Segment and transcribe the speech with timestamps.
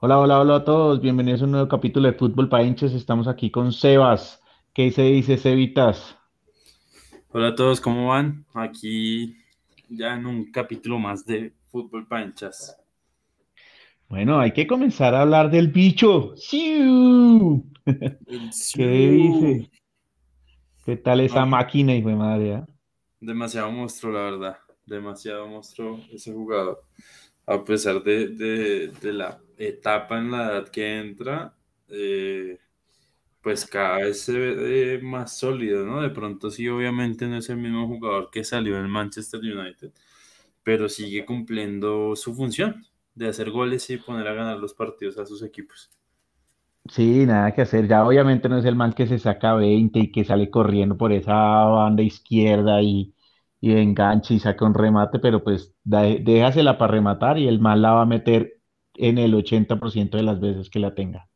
[0.00, 1.00] Hola, hola, hola a todos.
[1.00, 2.92] Bienvenidos a un nuevo capítulo de Fútbol para hinchas.
[2.92, 4.42] Estamos aquí con Sebas.
[4.72, 6.16] ¿Qué se dice, Cevitas?
[7.32, 8.44] Hola a todos, ¿cómo van?
[8.54, 9.36] Aquí
[9.88, 12.76] ya en un capítulo más de Fútbol Panchas.
[14.08, 16.34] Bueno, hay que comenzar a hablar del bicho.
[16.36, 17.64] ¡Siu!
[18.72, 19.70] ¿Qué dice?
[20.84, 22.54] ¿Qué tal esa No, máquina, hijo de madre?
[22.56, 22.66] ah?
[23.20, 24.58] demasiado monstruo, la verdad.
[24.86, 26.82] Demasiado monstruo ese jugador.
[27.46, 31.56] A pesar de, de- de la etapa en la edad que entra,
[31.88, 32.58] eh,
[33.42, 36.02] pues cada vez se ve eh, más sólido, ¿no?
[36.02, 39.92] De pronto sí, obviamente no es el mismo jugador que salió del Manchester United,
[40.64, 42.84] pero sigue cumpliendo su función
[43.14, 45.90] de hacer goles y poner a ganar los partidos a sus equipos.
[46.90, 47.86] Sí, nada que hacer.
[47.86, 51.12] Ya obviamente no es el man que se saca 20 y que sale corriendo por
[51.12, 53.14] esa banda izquierda y,
[53.60, 57.92] y engancha y saca un remate, pero pues déjasela para rematar y el man la
[57.92, 58.57] va a meter
[58.98, 61.28] en el 80% de las veces que la tenga.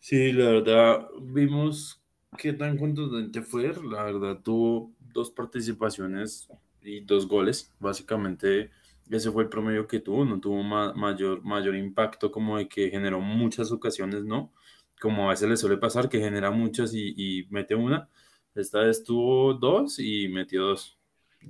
[0.00, 2.00] Sí, la verdad, vimos
[2.38, 3.72] qué tan contundente fue.
[3.84, 6.48] La verdad, tuvo dos participaciones
[6.82, 7.74] y dos goles.
[7.80, 8.70] Básicamente,
[9.10, 10.24] ese fue el promedio que tuvo.
[10.24, 14.52] No tuvo ma- mayor, mayor impacto como de que generó muchas ocasiones, ¿no?
[15.00, 18.08] Como a veces le suele pasar, que genera muchas y, y mete una.
[18.54, 20.98] Esta vez tuvo dos y metió dos.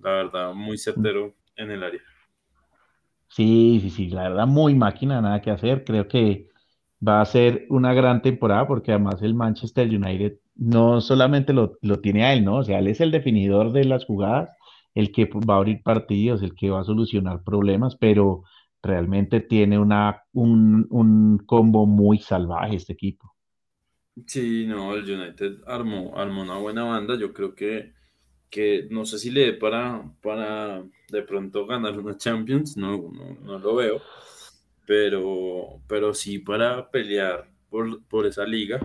[0.02, 2.02] La verdad, muy certero en el área.
[3.28, 5.84] Sí, sí, sí, la verdad, muy máquina, nada que hacer.
[5.84, 6.48] Creo que
[7.06, 12.00] va a ser una gran temporada porque además el Manchester United no solamente lo, lo
[12.00, 12.56] tiene a él, ¿no?
[12.58, 14.50] O sea, él es el definidor de las jugadas,
[14.94, 18.42] el que va a abrir partidos, el que va a solucionar problemas, pero
[18.82, 23.34] realmente tiene una, un, un combo muy salvaje este equipo.
[24.26, 27.16] Sí, no, el United armó, armó una buena banda.
[27.18, 27.94] Yo creo que
[28.50, 33.34] que no sé si le dé para, para de pronto ganar una Champions, no, no,
[33.42, 34.02] no lo veo,
[34.86, 38.80] pero, pero sí para pelear por, por esa liga,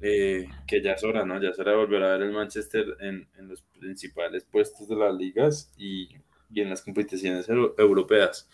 [0.00, 1.40] eh, que ya es hora, ¿no?
[1.42, 5.72] Ya será volver a ver el Manchester en, en los principales puestos de las ligas
[5.78, 6.08] y,
[6.50, 8.48] y en las competiciones euro- europeas.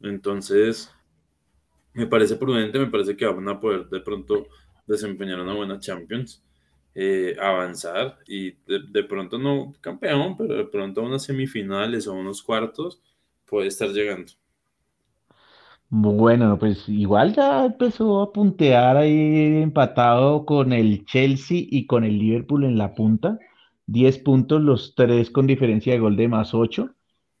[0.00, 0.90] Entonces,
[1.94, 4.46] me parece prudente, me parece que van a poder de pronto
[4.86, 6.42] desempeñar una buena Champions,
[7.00, 12.14] eh, avanzar y de, de pronto no campeón, pero de pronto a unas semifinales o
[12.14, 13.02] unos cuartos
[13.46, 14.32] puede estar llegando.
[15.90, 22.18] Bueno, pues igual ya empezó a puntear ahí empatado con el Chelsea y con el
[22.18, 23.38] Liverpool en la punta.
[23.86, 26.90] diez puntos, los tres con diferencia de gol de más 8.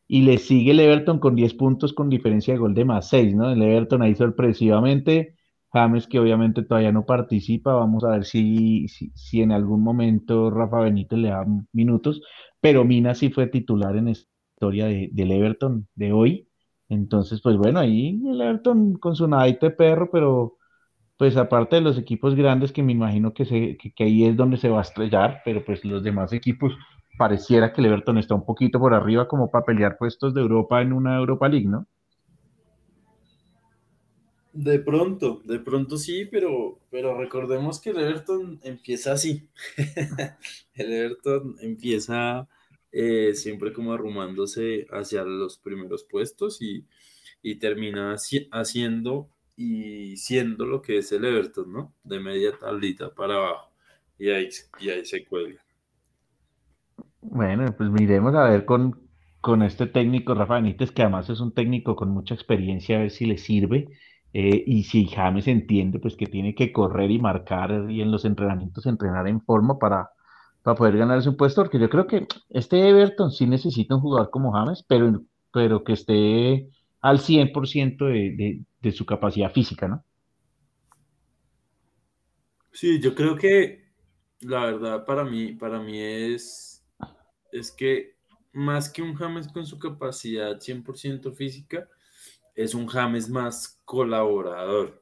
[0.08, 3.34] Y le sigue el Everton con 10 puntos con diferencia de gol de más 6,
[3.36, 3.50] ¿no?
[3.52, 5.36] El Everton ahí sorpresivamente.
[5.72, 7.74] James, que obviamente todavía no participa.
[7.74, 12.20] Vamos a ver si, si, en algún momento Rafa Benítez le da minutos.
[12.60, 16.48] Pero Mina sí fue titular en esta historia de- del Everton de hoy.
[16.88, 20.56] Entonces, pues bueno, ahí el Everton con su nadita de perro, pero
[21.16, 24.36] pues aparte de los equipos grandes que me imagino que, se, que, que ahí es
[24.36, 26.74] donde se va a estrellar, pero pues los demás equipos
[27.18, 30.80] pareciera que el Everton está un poquito por arriba como para pelear puestos de Europa
[30.82, 31.86] en una Europa League, ¿no?
[34.66, 39.48] De pronto, de pronto sí, pero, pero recordemos que el Everton empieza así.
[40.74, 42.48] El Everton empieza
[42.92, 46.86] eh, siempre como arrumándose hacia los primeros puestos y,
[47.42, 51.94] y termina haci- haciendo y siendo lo que es el Everton, ¿no?
[52.04, 53.72] De media tablita para abajo.
[54.18, 54.48] Y ahí,
[54.80, 55.62] y ahí se cuelga.
[57.20, 59.00] Bueno, pues miremos a ver con,
[59.40, 63.10] con este técnico Rafa Benítez, que además es un técnico con mucha experiencia, a ver
[63.10, 63.88] si le sirve.
[64.32, 68.24] Eh, y si James entiende, pues que tiene que correr y marcar y en los
[68.24, 70.10] entrenamientos entrenar en forma para,
[70.62, 74.30] para poder ganarse un puesto, porque yo creo que este Everton sí necesita un jugador
[74.30, 75.22] como James, pero,
[75.52, 76.68] pero que esté
[77.00, 80.04] al 100% de, de, de su capacidad física, ¿no?
[82.72, 83.88] Sí, yo creo que
[84.40, 86.84] la verdad para mí, para mí es,
[87.52, 88.16] es que
[88.52, 91.88] más que un James con su capacidad 100% física,
[92.58, 95.00] es un James más colaborador,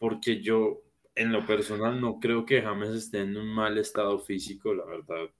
[0.00, 0.82] porque yo
[1.14, 5.30] en lo personal no creo que James esté en un mal estado físico, la verdad,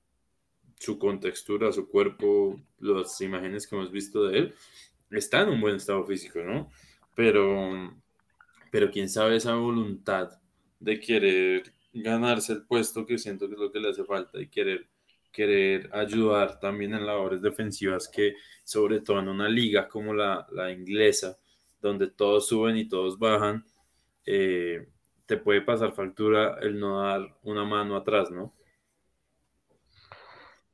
[0.79, 4.55] su contextura, su cuerpo, las imágenes que hemos visto de él,
[5.11, 6.71] está en un buen estado físico, ¿no?
[7.17, 7.97] Pero,
[8.71, 10.31] pero quién sabe esa voluntad
[10.79, 14.47] de querer ganarse el puesto que siento que es lo que le hace falta y
[14.47, 14.87] querer,
[15.33, 18.35] querer ayudar también en labores defensivas que
[18.65, 21.39] sobre todo en una liga como la, inglesa,
[21.81, 23.65] donde todos suben y todos bajan,
[24.27, 24.87] eh,
[25.27, 28.55] te puede pasar factura el no dar una mano atrás, ¿no?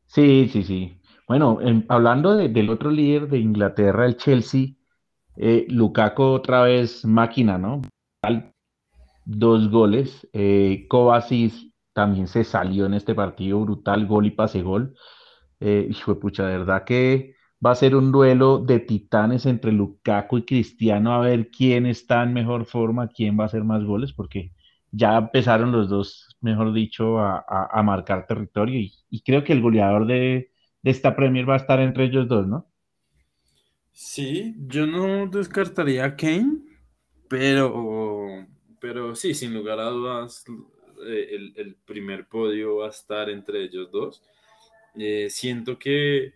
[0.07, 1.01] Sí, sí, sí.
[1.29, 4.69] Bueno, en- hablando de- del otro líder de Inglaterra, el Chelsea,
[5.37, 7.83] eh, Lukaku otra vez máquina, ¿no?
[9.25, 10.27] dos goles.
[10.33, 11.53] Eh, Kovacic
[11.97, 14.95] también se salió en este partido brutal, gol y pase gol.
[15.61, 20.37] Eh, hijo pucha, de verdad que va a ser un duelo de titanes entre Lukaku
[20.37, 24.13] y Cristiano a ver quién está en mejor forma, quién va a hacer más goles,
[24.13, 24.53] porque
[24.91, 30.51] ya empezaron los dos, mejor dicho, a, marcar territorio y, creo que el goleador de,
[30.83, 32.67] de esta Premier va a estar entre ellos dos, ¿no?
[33.93, 36.59] Sí, yo no descartaría a Kane,
[37.31, 38.47] pero,
[38.81, 40.45] pero sí, sin lugar a dudas,
[41.05, 44.23] eh, el, primer podio va a estar entre ellos dos.
[44.97, 46.35] Eh, siento que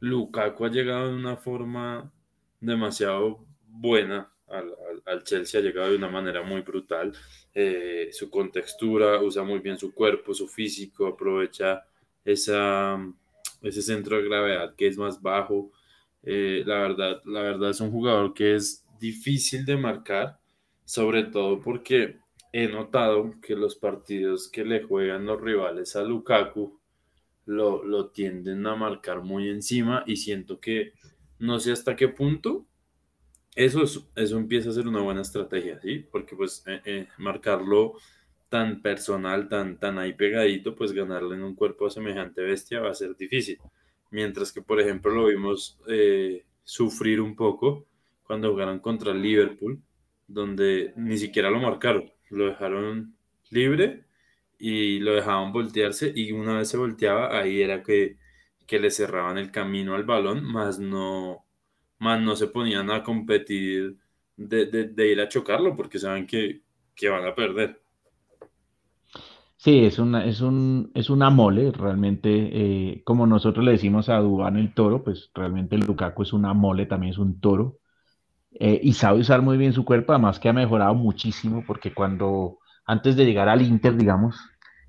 [0.00, 2.12] Lukaku ha llegado de una forma
[2.60, 7.12] demasiado buena al, Chelsea, ha llegado de una manera muy brutal.
[7.54, 11.84] Eh, su contextura, usa muy bien su cuerpo, su físico, aprovecha
[12.24, 12.98] esa,
[13.62, 15.70] ese centro de gravedad que es más bajo
[16.24, 20.38] la, verdad, la verdad es un jugador que es difícil de marcar,
[20.84, 22.21] sobre todo porque
[22.52, 26.78] he notado que los partidos que le juegan los rivales a Lukaku
[27.46, 30.92] lo, lo tienden a marcar muy encima y siento que
[31.38, 32.66] no sé hasta qué punto
[33.54, 33.82] eso,
[34.14, 36.06] eso empieza a ser una buena estrategia, ¿sí?
[36.10, 37.94] Porque pues eh, eh, marcarlo
[38.48, 42.94] tan personal, tan, tan ahí pegadito, pues ganarle en un cuerpo semejante bestia va a
[42.94, 43.58] ser difícil
[44.12, 47.86] mientras que por ejemplo lo vimos eh, sufrir un poco
[48.24, 49.82] cuando jugaron contra Liverpool,
[50.28, 53.14] donde ni siquiera lo marcaron, lo dejaron
[53.50, 54.04] libre
[54.58, 58.16] y lo dejaban voltearse y una vez se volteaba ahí era que,
[58.66, 61.44] que le cerraban el camino al balón, más no,
[61.98, 63.96] más no se ponían a competir
[64.36, 66.62] de, de, ir a chocarlo porque saben que,
[66.94, 67.82] que van a perder.
[69.56, 74.18] Sí, es una, es un, es una mole, realmente, eh, como nosotros le decimos a
[74.18, 77.78] Dubán el toro, pues realmente el Lukaku es una mole, también es un toro,
[78.60, 82.58] eh, y sabe usar muy bien su cuerpo, además que ha mejorado muchísimo, porque cuando,
[82.86, 84.36] antes de llegar al Inter, digamos,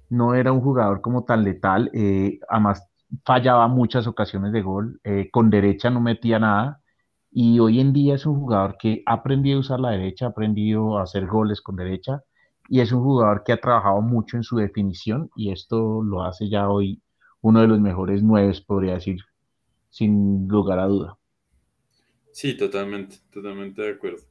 [0.10, 2.88] no era un jugador como tan letal, eh, además
[3.25, 5.00] fallaba muchas ocasiones de gol,
[5.31, 6.81] con derecha no metía nada,
[7.31, 10.30] y hoy en día es un jugador que ha aprendido a usar la derecha, ha
[10.30, 12.24] aprendido a hacer goles con derecha,
[12.69, 16.50] y es un jugador que ha trabajado mucho en su definición y esto lo hace
[16.50, 17.01] ya hoy
[17.42, 19.19] uno de los mejores nueve, podría decir,
[19.89, 21.18] sin lugar a duda.
[22.33, 24.24] Sí, totalmente, totalmente de acuerdo.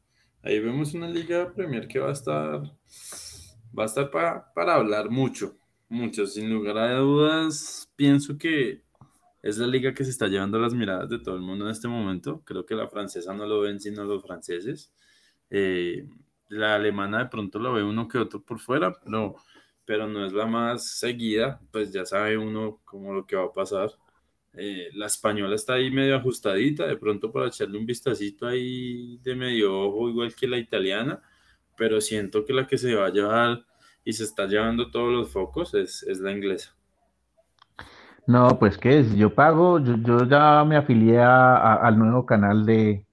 [0.42, 2.60] Ahí vemos una liga Premier que va a estar,
[3.78, 5.56] va a estar para, para hablar mucho,
[5.88, 7.90] mucho, sin lugar a dudas.
[7.96, 8.82] Pienso que
[9.42, 11.88] es la liga que se está llevando las miradas de todo el mundo en este
[11.88, 12.42] momento.
[12.44, 14.92] Creo que la francesa no lo ven sino los franceses.
[15.50, 16.06] Eh,
[16.48, 19.36] la alemana de pronto lo ve uno que otro por fuera, pero,
[19.84, 23.52] pero no es la más seguida, pues ya sabe uno cómo lo que va a
[23.54, 23.92] pasar.
[24.54, 29.34] Eh, la española está ahí medio ajustadita, de pronto para echarle un vistacito ahí de
[29.34, 31.22] medio ojo, igual que la italiana,
[31.76, 33.64] pero siento que la que se va a llevar
[34.04, 36.74] y se está llevando todos los focos es, la inglesa.
[38.26, 43.06] No, pues qué es, yo pago, yo, ya me afilié al nuevo canal de,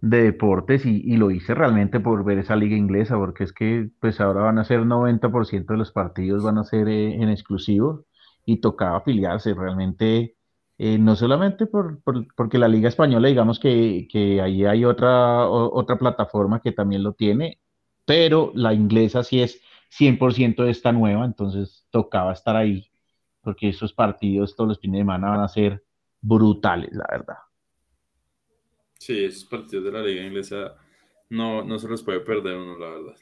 [0.00, 4.20] de deportes y, lo hice realmente por ver esa liga inglesa, porque es que pues
[4.20, 8.04] ahora van a ser 90% de los partidos van a ser eh, en exclusivo
[8.44, 10.36] y tocaba afiliarse realmente,
[10.78, 12.00] eh, no solamente por,
[12.36, 17.14] porque la liga española, digamos que, que ahí hay otra, otra plataforma que también lo
[17.14, 17.60] tiene,
[18.04, 19.60] pero la inglesa sí es
[19.90, 22.88] 100% de esta nueva, entonces tocaba estar ahí,
[23.42, 25.84] porque esos partidos todos los fines de semana van a ser
[26.20, 27.38] brutales, la verdad.
[28.98, 30.76] Sí, esos partidos de la liga inglesa
[31.30, 33.16] no, no se los puede perder uno, la verdad.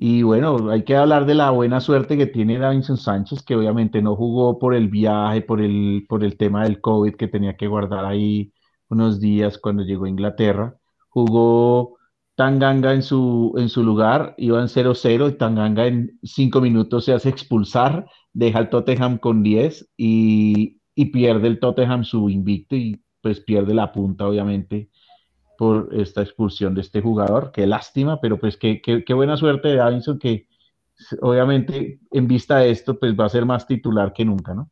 [0.00, 4.00] Y bueno, hay que hablar de la buena suerte que tiene Davinson Sánchez, que obviamente
[4.00, 7.66] no jugó por el viaje, por el, por el tema del COVID que tenía que
[7.66, 8.52] guardar ahí
[8.88, 10.76] unos días cuando llegó a Inglaterra.
[11.08, 11.96] Jugó
[12.36, 17.28] Tanganga en su, en su lugar, iban 0-0 y Tanganga en 5 minutos se hace
[17.30, 23.40] expulsar, deja al Tottenham con 10 y, y pierde el Tottenham su invicto y pues
[23.40, 24.90] pierde la punta, obviamente,
[25.58, 27.50] por esta expulsión de este jugador.
[27.52, 30.46] Qué lástima, pero pues qué, qué, buena suerte de Davinson que
[31.20, 34.70] obviamente en vista de esto, pues va a ser más titular que nunca, ¿no?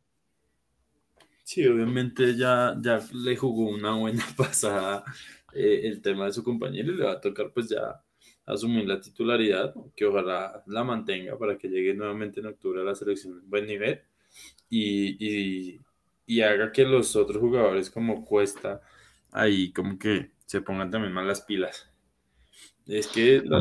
[1.43, 5.03] Sí, obviamente ya, ya le jugó una buena pasada
[5.53, 8.01] eh, el tema de su compañero y le va a tocar pues ya
[8.45, 12.95] asumir la titularidad, que ojalá la mantenga para que llegue nuevamente en octubre a la
[12.95, 13.99] selección en buen nivel
[14.69, 15.81] y,
[16.25, 18.79] y haga que los otros jugadores como Cuesta
[19.33, 21.91] ahí como que se pongan también más las pilas.
[22.87, 23.59] Es que la,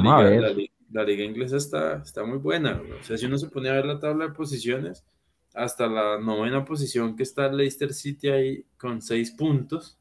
[1.02, 2.80] liga, inglesa está, está muy buena.
[3.00, 5.04] O sea, si uno se pone a ver la tabla de posiciones,
[5.52, 9.98] hasta la novena posición que está Leicester City ahí con seis puntos,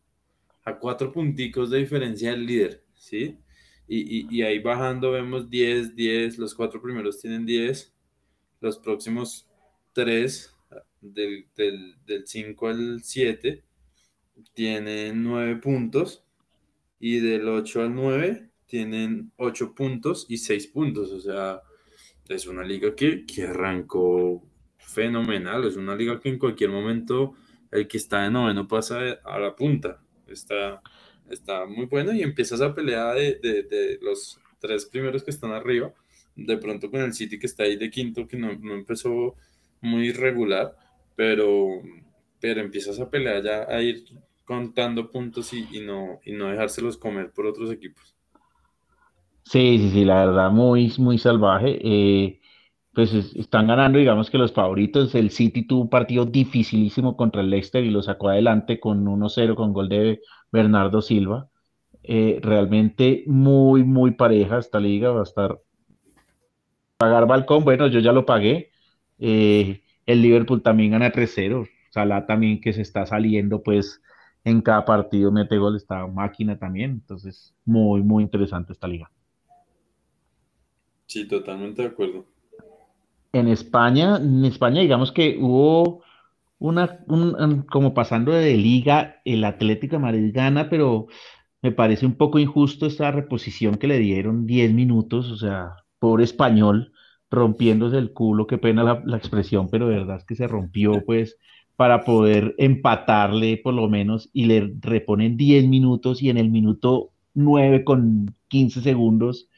[0.64, 3.40] a cuatro punticos de diferencia del líder, ¿sí?
[3.88, 7.94] Y, y, ahí bajando vemos 10, 10, los cuatro primeros tienen 10,
[8.62, 9.48] los próximos
[9.94, 10.52] tres,
[11.02, 13.64] del, del, del 5 al 7,
[14.56, 16.25] tienen 9 puntos
[17.08, 21.12] y del 8 al 9 tienen 8 puntos y 6 puntos.
[21.12, 21.62] O sea,
[22.28, 24.42] es una liga que, que arrancó
[24.80, 25.66] fenomenal.
[25.66, 27.36] Es una liga que en cualquier momento
[27.70, 30.02] el que está de noveno pasa a la punta.
[30.26, 30.82] Está,
[31.30, 35.52] está muy bueno y empieza esa pelea de, de, de, los tres primeros que están
[35.52, 35.94] arriba.
[36.36, 39.36] De pronto con el City que está ahí de quinto, que no, no empezó
[39.80, 40.76] muy regular,
[41.16, 41.84] pero,
[42.40, 44.06] pero empiezas a pelear ya a ir
[44.46, 48.16] contando puntos y, no, y no dejárselos comer por otros equipos.
[49.44, 51.80] Sí, sí, sí, la verdad, muy, muy salvaje.
[51.84, 52.40] Eh,
[52.94, 55.14] pues están ganando, digamos que los favoritos.
[55.16, 59.56] El City tuvo un partido dificilísimo contra el Leicester y lo sacó adelante con 1-0
[59.56, 60.22] con gol de
[60.52, 61.50] Bernardo Silva.
[62.04, 65.12] Eh, realmente muy, muy pareja esta liga.
[65.12, 65.60] Va a estar.
[66.98, 68.72] Pagar balcón, bueno, yo ya lo pagué.
[69.20, 71.68] Eh, el Liverpool también gana 3-0.
[71.90, 74.02] Salah también que se está saliendo, pues
[74.46, 76.92] en cada partido mete gol, está máquina también.
[76.92, 79.12] Entonces, muy, muy interesante esta liga.
[81.08, 82.26] Sí, totalmente de acuerdo.
[83.34, 86.04] En España, en España, digamos que hubo
[86.60, 87.00] una,
[87.70, 91.08] como pasando de liga, el Atlético de Madrid gana, pero
[91.62, 96.24] me parece un poco injusto esta reposición que le dieron 10 minutos, o sea, pobre
[96.24, 96.94] español,
[97.32, 101.04] rompiéndose el culo, qué pena la, la expresión, pero de verdad es que se rompió,
[101.06, 101.38] pues,
[101.76, 107.12] para poder empatarle por lo menos y le reponen 10 minutos y en el minuto
[107.34, 109.50] 9 con 15 segundos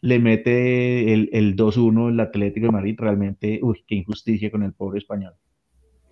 [0.00, 2.96] le mete el, el 2-1 el Atlético de Madrid.
[2.98, 5.34] Realmente, uy, qué injusticia con el pobre español.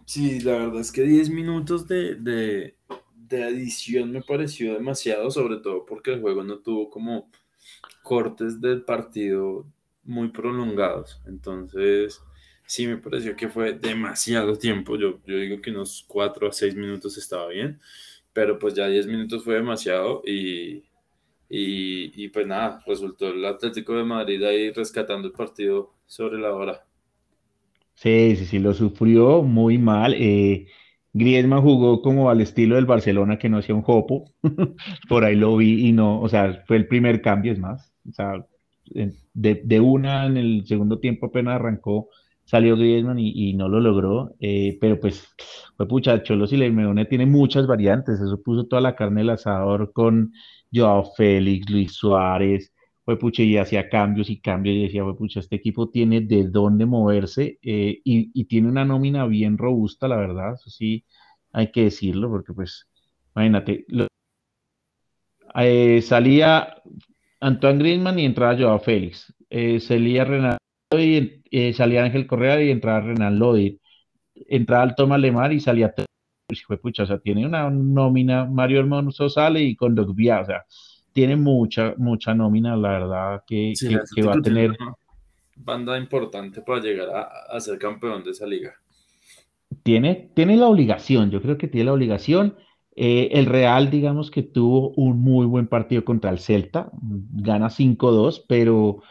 [0.06, 2.76] Sí, la verdad es que 10 minutos de, de,
[3.14, 7.30] de adición me pareció demasiado, sobre todo porque el juego no tuvo como
[8.02, 9.66] cortes del partido
[10.04, 11.23] muy prolongados.
[11.26, 12.21] Entonces,
[12.66, 14.97] sí me pareció que fue demasiado tiempo.
[14.97, 17.80] Yo, digo que unos 4 a 6 minutos estaba bien,
[18.33, 20.83] pero pues ya 10 minutos fue demasiado y,
[22.28, 26.87] pues nada, resultó el Atlético de Madrid ahí rescatando el partido sobre la hora.
[27.94, 30.14] Sí, sí, sí, lo sufrió muy mal.
[30.18, 30.66] Eh,
[31.12, 34.33] Griezmann jugó como al estilo del Barcelona, que no hacía un jopo.
[35.09, 37.94] Por ahí lo vi y no, o sea, fue el primer cambio, es más.
[38.09, 38.44] O sea,
[39.33, 42.09] de una en el segundo tiempo apenas arrancó
[42.44, 45.26] salió Griezmann y, y no lo logró, eh, pero pues,
[45.76, 50.32] fue pucha, Cholo Simeone tiene muchas variantes, eso puso toda la carne al asador con
[50.72, 52.72] Joao Félix, Luis Suárez,
[53.04, 56.44] fue pucha, y hacía cambios y cambios, y decía, fue pucha, este equipo tiene de
[56.48, 61.04] dónde moverse, eh, y, y, tiene una nómina bien robusta, la verdad, eso sí,
[61.52, 62.88] hay que decirlo, porque pues,
[63.34, 63.86] imagínate,
[65.56, 66.82] eh, salía
[67.40, 69.32] Antoine Griezmann y entraba Joao Félix,
[69.80, 70.63] salía Renato
[71.00, 73.80] y eh, salía Ángel Correa y entraba Renan Lodi.
[74.48, 75.92] Entraba al Toma Lemar y salía.
[76.46, 78.44] Pues, fue pucha, o sea, tiene una nómina.
[78.44, 80.64] Mario Hermoso sale y con Dogbia, o sea,
[81.12, 84.76] tiene mucha, mucha nómina, la verdad, que, Sí, que, ese que va a tener.
[85.56, 87.22] banda importante para llegar a,
[87.56, 88.74] a ser campeón de esa liga.
[89.82, 92.56] Tiene, tiene la obligación, yo creo que tiene la obligación.
[92.96, 98.44] Eh, el Real, digamos que tuvo un muy buen partido contra el Celta, gana 5-2,
[98.48, 99.02] pero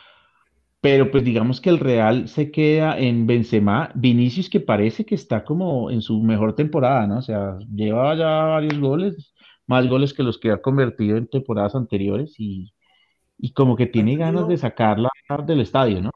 [0.84, 5.46] Pero pues digamos que el Real se queda en Benzema, Vinicius que parece que está
[5.46, 7.20] como en su mejor temporada, ¿no?
[7.20, 9.34] O sea, lleva ya varios goles,
[9.66, 12.74] más goles que los que ha convertido en temporadas anteriores y,
[13.38, 15.10] y como que tiene ganas de sacarla
[15.48, 16.12] del estadio, ¿no?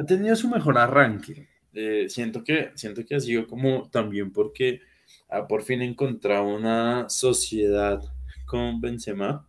[0.00, 1.48] ha tenido su mejor arranque.
[1.74, 4.80] Eh, siento que, siento que ha sido como también porque
[5.28, 8.02] ha por fin encontrado una sociedad
[8.46, 9.46] con Benzema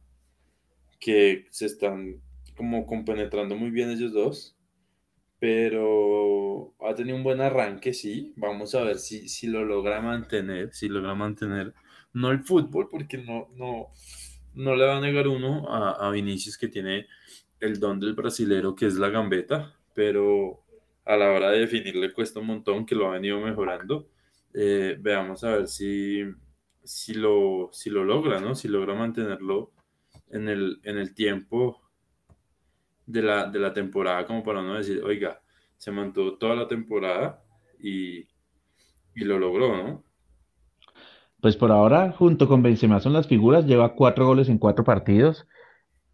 [0.99, 2.21] que se están
[2.55, 4.55] como compenetrando muy bien ellos dos.
[5.41, 8.31] Pero ha tenido un buen arranque, sí.
[8.35, 11.73] Vamos a ver si, si lo logra mantener, si logra mantener,
[12.13, 13.87] no el fútbol, porque no, no,
[14.53, 17.07] no le va a negar uno a, a Vinicius que tiene
[17.59, 20.63] el don del brasilero, que es la gambeta, pero
[21.05, 24.09] a la hora de definir le cuesta un montón, que lo ha venido mejorando.
[24.53, 26.21] Eh, veamos a ver si,
[26.83, 28.53] si lo, si lo logra, ¿no?
[28.53, 29.71] Si logra mantenerlo
[30.29, 31.81] en el, en el tiempo
[33.11, 35.41] de la, de la temporada, como para no decir, oiga,
[35.77, 37.43] se mantuvo toda la temporada
[37.79, 38.19] y,
[39.15, 40.03] y lo logró, ¿no?
[41.41, 45.47] Pues por ahora, junto con Benzema son las figuras, lleva cuatro goles en cuatro partidos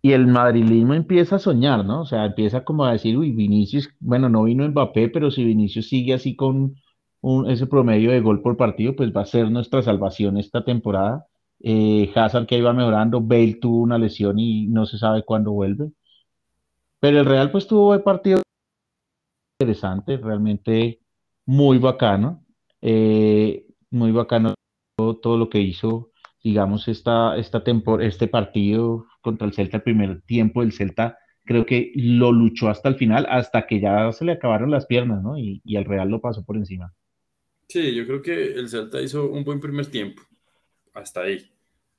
[0.02, 2.02] y el madrilismo empieza a soñar, ¿no?
[2.02, 5.90] O sea, empieza como a decir, uy, Vinicius, bueno, no vino Mbappé, pero si Vinicius
[5.90, 6.76] sigue así con
[7.22, 11.26] un, ese promedio de gol por partido, pues va a ser nuestra salvación esta temporada.
[11.60, 15.92] Eh, Hazard que iba mejorando, Bale tuvo una lesión y no se sabe cuándo vuelve.
[17.00, 18.42] Pero el Real pues tuvo el partido
[19.60, 21.02] interesante, realmente
[21.46, 22.46] muy bacano,
[22.82, 24.54] eh, muy bacano
[24.98, 26.12] todo, todo lo que hizo,
[26.44, 27.64] digamos, esta, esta
[28.02, 32.90] este partido contra el Celta, el primer tiempo del Celta, creo que lo luchó hasta
[32.90, 35.38] el final, hasta que ya se le acabaron las piernas, ¿no?
[35.38, 36.94] Y, y el Real lo pasó por encima.
[37.70, 40.22] Sí, yo creo que el Celta hizo un buen primer tiempo,
[40.94, 41.52] hasta ahí.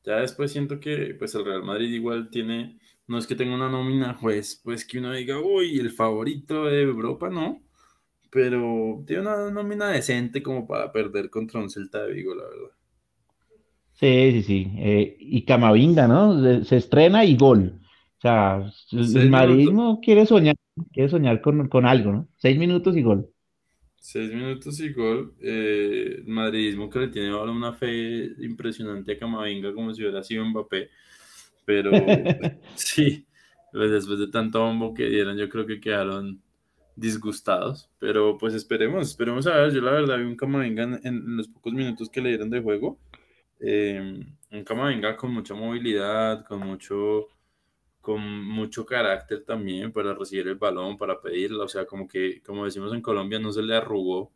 [0.05, 2.79] Ya después siento que pues el Real Madrid igual tiene,
[3.09, 6.83] no es que tenga una nómina, pues, pues que uno diga, uy, el favorito de
[6.83, 7.63] Europa, no,
[8.31, 12.71] pero tiene una nómina decente como para perder contra un Celta de Vigo, la verdad.
[13.95, 14.73] Sí, sí, sí.
[14.79, 16.41] eh, y Camavinga, ¿no?
[16.43, 17.81] Se, se estrena y gol.
[18.19, 20.57] O sea, el, madridismo quiere soñar,
[20.93, 22.29] quiere soñar con, con algo, ¿no?
[22.37, 23.29] Seis minutos y gol.
[23.97, 25.35] seis minutos y gol.
[25.43, 30.23] Eh, el madridismo que le tiene ahora una fe impresionante a Camavinga como si hubiera
[30.23, 30.91] sido Mbappé,
[31.69, 31.91] pero
[32.77, 33.27] sí,
[33.73, 36.41] pues, después de tanto bombo que dieron, yo creo que quedaron
[36.97, 41.37] disgustados, pero pues esperemos, esperemos a ver, yo la verdad vi un Camavinga en, en
[41.37, 42.99] los pocos minutos que le dieron de juego,
[43.61, 44.01] eh,
[44.51, 47.27] un Camavinga con mucha movilidad, con mucho,
[48.01, 52.65] con mucho carácter también para recibir el balón, para pedirlo, o sea, como que, como
[52.65, 54.33] decimos en Colombia, no se le arrugó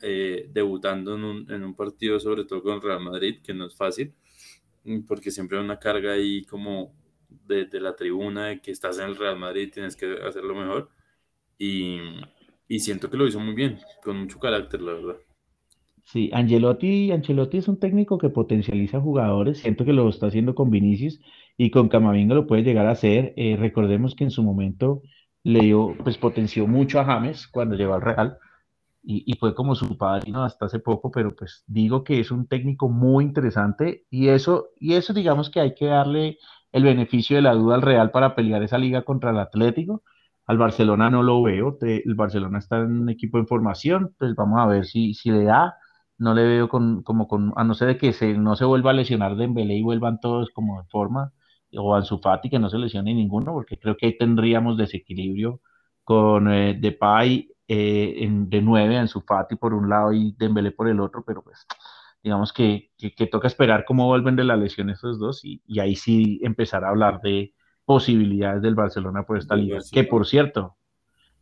[0.00, 3.76] eh, debutando en un, en un partido, sobre todo con Real Madrid, que no es
[3.76, 4.14] fácil,
[5.06, 6.94] porque siempre hay una carga ahí como
[7.28, 10.54] de, de la tribuna de que estás en el Real Madrid y tienes que hacerlo
[10.54, 10.90] mejor.
[11.58, 11.98] Y,
[12.68, 15.16] y siento que lo hizo muy bien, con mucho carácter, la verdad.
[16.04, 19.58] Sí, Angelotti, Ancelotti es un técnico que potencializa jugadores.
[19.58, 21.20] Siento que lo está haciendo con Vinicius
[21.56, 23.32] y con Camavinga lo puede llegar a hacer.
[23.36, 25.02] Eh, recordemos que en su momento
[25.44, 28.38] le dio, pues potenció mucho a James cuando llegó al Real
[29.02, 32.46] y, y fue como su padrino hasta hace poco, pero pues digo que es un
[32.48, 36.38] técnico muy interesante y eso, y eso digamos que hay que darle
[36.72, 40.02] el beneficio de la duda al Real para pelear esa liga contra el Atlético.
[40.46, 44.34] Al Barcelona no lo veo, te- el Barcelona está en un equipo en formación, pues
[44.34, 45.74] vamos a ver si, si le da,
[46.18, 48.90] no le veo con, como con, a no ser de que se, no se vuelva
[48.90, 51.32] a lesionar Dembélé y vuelvan todos como en forma,
[51.76, 55.60] o Ansu Fati que no se lesione ninguno, porque creo que ahí tendríamos desequilibrio
[56.04, 60.88] con eh, Depay eh, en- de nueve, Ansu Fati por un lado y Dembélé por
[60.88, 61.66] el otro, pero pues
[62.22, 65.80] digamos que, que, que toca esperar cómo vuelven de la lesión estos dos y, y
[65.80, 67.54] ahí sí empezar a hablar de
[67.84, 69.78] posibilidades del Barcelona por esta liga.
[69.92, 70.76] Que por cierto,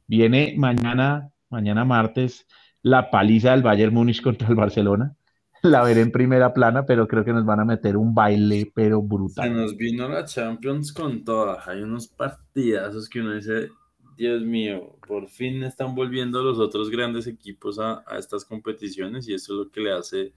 [0.07, 2.47] viene mañana, mañana martes,
[2.83, 5.15] la paliza del Bayern Múnich contra el Barcelona.
[5.63, 9.01] La veré en primera plana, pero creo que nos van a meter un baile, pero
[9.01, 9.51] Se brutal.
[9.51, 11.63] nos vino la Champions con toda.
[11.67, 13.71] Hay unos partidazos que uno dice,
[14.19, 19.35] Dios mío, por fin están volviendo los otros grandes equipos a, a estas competiciones y
[19.35, 20.33] eso es lo que le hace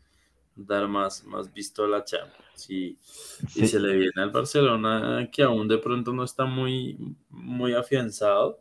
[0.56, 2.70] dar más, más visto a la Champions.
[2.70, 2.98] Y,
[3.56, 6.98] y se le viene al Barcelona que aún de pronto no está muy,
[7.30, 8.60] muy afianzado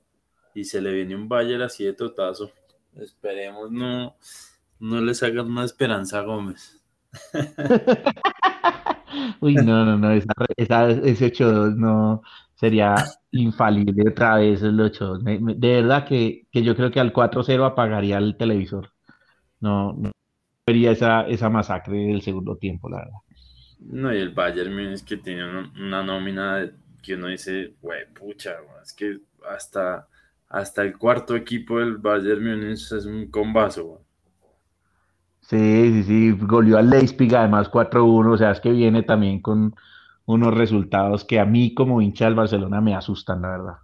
[0.54, 2.50] y se le viene un Bayern así de totazo.
[2.96, 4.16] Esperemos no,
[4.80, 6.82] no les hagan una esperanza a Gómez.
[9.40, 12.22] Uy, no, no, no, esa, esa- ese 8-2 no
[12.60, 12.94] sería
[13.32, 15.22] infalible otra vez el 8-2.
[15.22, 18.92] Me- me- de verdad que, que yo creo que al 4-0 apagaría el televisor.
[19.60, 20.12] No, no
[20.66, 23.18] vería esa, esa masacre del segundo tiempo, la verdad.
[23.80, 26.70] No, y el Bayern Múnich que tiene una, nómina
[27.02, 29.18] que uno dice, güey, pucha, es que
[29.48, 30.06] hasta,
[30.48, 34.00] hasta el cuarto equipo del Bayern Múnich es un combazo, güey.
[35.42, 35.56] Sí,
[35.92, 39.74] sí, sí, goleó al Leipzig además 4-1, o sea, es que viene también con
[40.30, 43.74] unos resultados que a mí como hincha del Barcelona me asustan, la verdad.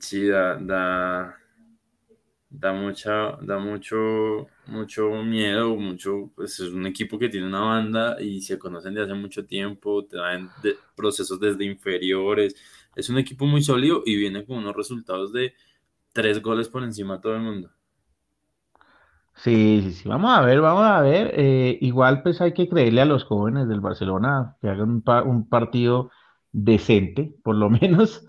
[0.00, 0.80] Sí, da, da,
[2.48, 8.20] da mucha, da mucho, mucho miedo, mucho, pues es un equipo que tiene una banda
[8.20, 12.54] y se conocen de hace mucho tiempo, traen de- procesos desde inferiores,
[12.96, 15.54] es un equipo muy sólido y viene con unos resultados de
[16.12, 17.70] tres goles por encima de todo el mundo.
[19.36, 21.32] Sí, sí, sí, vamos a ver, vamos a ver.
[21.34, 25.22] eh, igual pues hay que creerle a los jóvenes del Barcelona que hagan un, pa-
[25.22, 26.10] un partido
[26.52, 28.26] decente, por lo menos,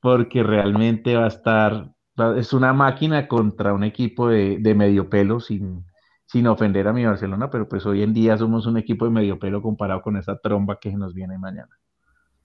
[0.00, 1.92] porque realmente va a estar,
[2.36, 5.84] es una máquina contra un equipo de, de medio pelo, sin,
[6.26, 9.38] sin ofender a mi Barcelona, pero pues hoy en día somos un equipo de medio
[9.40, 11.76] pelo comparado con esa tromba que nos viene mañana.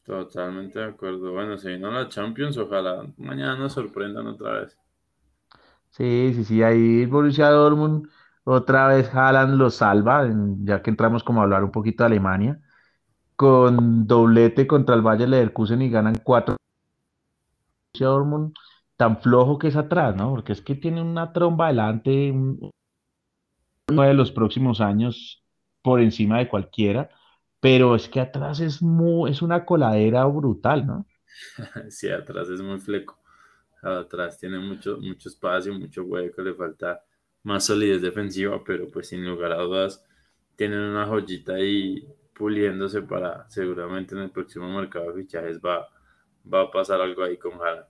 [0.04, 1.34] Totalmente de acuerdo.
[1.34, 4.76] Bueno, se vino la Champions, ojalá mañana nos sorprendan otra vez.
[5.90, 8.08] Sí, sí, sí, ahí el Borussia Dortmund
[8.44, 10.28] otra vez Haaland lo salva,
[10.64, 12.62] ya que entramos como a hablar un poquito de Alemania.
[13.36, 16.58] con doblete contra el Bayer Leverkusen y ganan cuatro.
[17.94, 18.54] Borussia Dortmund
[18.96, 20.30] tan flojo que es atrás, ¿no?
[20.32, 22.72] Porque es que tiene una tromba adelante, un-
[23.92, 25.44] uno de los próximos años
[25.82, 27.10] por encima de cualquiera,
[27.60, 31.06] pero es que atrás es muy, es una coladera brutal, ¿no?
[31.92, 33.20] Sí, atrás es muy fleco.
[33.82, 37.04] Atrás tiene mucho, mucho espacio, mucho hueco, le falta
[37.44, 40.04] más solidez defensiva, pero pues sin lugar a dudas
[40.56, 45.88] tienen una joyita ahí puliéndose para seguramente en el próximo mercado de fichajes va,
[46.52, 47.86] va a pasar algo ahí con Haaland.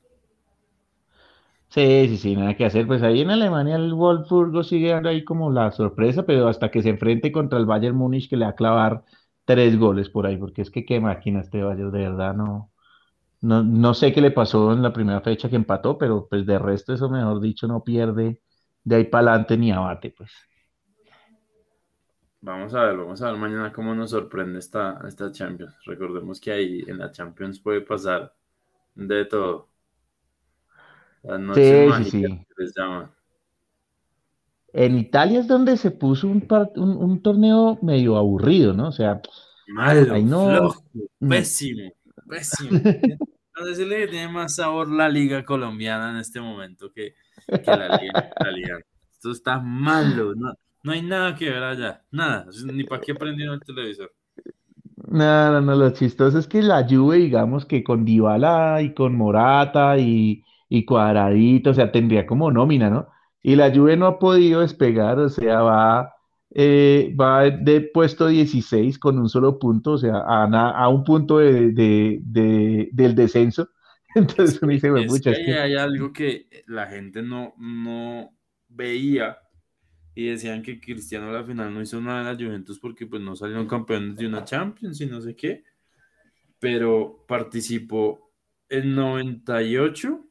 [1.70, 2.88] Sí, sí, sí, nada que hacer.
[2.88, 6.90] Pues ahí en Alemania el Wolfsburgo sigue ahí como la sorpresa, pero hasta que se
[6.90, 9.04] enfrente contra el Bayern Múnich que le va a clavar
[9.46, 12.72] tres goles por ahí, porque es que qué máquina este Bayern, de verdad no,
[13.42, 16.60] no, no sé qué le pasó en la primera fecha que empató, pero pues de
[16.60, 18.42] resto eso mejor dicho no pierde
[18.84, 20.32] de ahí para adelante ni abate, pues.
[22.42, 25.76] Vamos a ver, vamos a ver mañana cómo nos sorprende esta, esta Champions.
[25.86, 28.34] Recordemos que ahí en la Champions puede pasar
[28.96, 29.70] de todo.
[31.22, 32.48] Las noches Sí, sí, mágicas sí.
[32.50, 33.12] que les llaman.
[34.74, 38.88] En Italia es donde se puso un, par- un, un torneo medio aburrido, ¿no?
[38.90, 39.22] O sea,
[39.68, 40.82] Malo, no, flojo,
[41.20, 41.30] no.
[41.30, 41.92] pésimo,
[42.30, 42.82] pésimo.
[43.58, 47.16] No sé si le tiene más sabor la liga colombiana en este momento que,
[47.48, 48.86] que la liga italiana.
[49.12, 53.56] Esto está malo, no, no hay nada que ver allá, nada, ni para qué prendieron
[53.56, 54.14] el televisor.
[55.08, 59.16] No, no, no, lo chistoso es que la Juve, digamos que con Dybala y con
[59.16, 63.08] Morata y, y Cuadradito, o sea, tendría como nómina, ¿no?
[63.42, 66.16] Y la Juve no ha podido despegar, o sea, va,
[66.58, 71.72] eh, va de puesto 16 con un solo punto, o sea, a, un punto de,
[71.74, 73.70] de- de- del descenso.
[74.44, 77.22] Es Entonces uno que, dice, es que es ahí que hay algo que la gente
[77.22, 78.36] no, no
[78.70, 79.40] veía
[80.16, 83.22] y decían que Cristiano a la final no hizo nada de la Juventus porque pues
[83.22, 85.64] no salieron campeones de una Champions y no sé qué,
[86.60, 88.32] pero participó
[88.70, 90.26] en 98,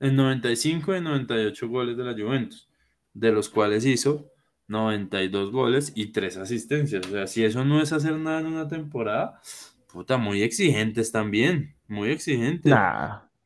[0.00, 2.68] en 95 de 98 goles de la Juventus,
[3.14, 4.32] de los cuales hizo
[4.68, 7.06] 92 goles y 3 asistencias.
[7.06, 9.40] O sea, si eso no es hacer nada en una temporada,
[9.92, 12.72] puta, muy exigentes también, muy exigentes.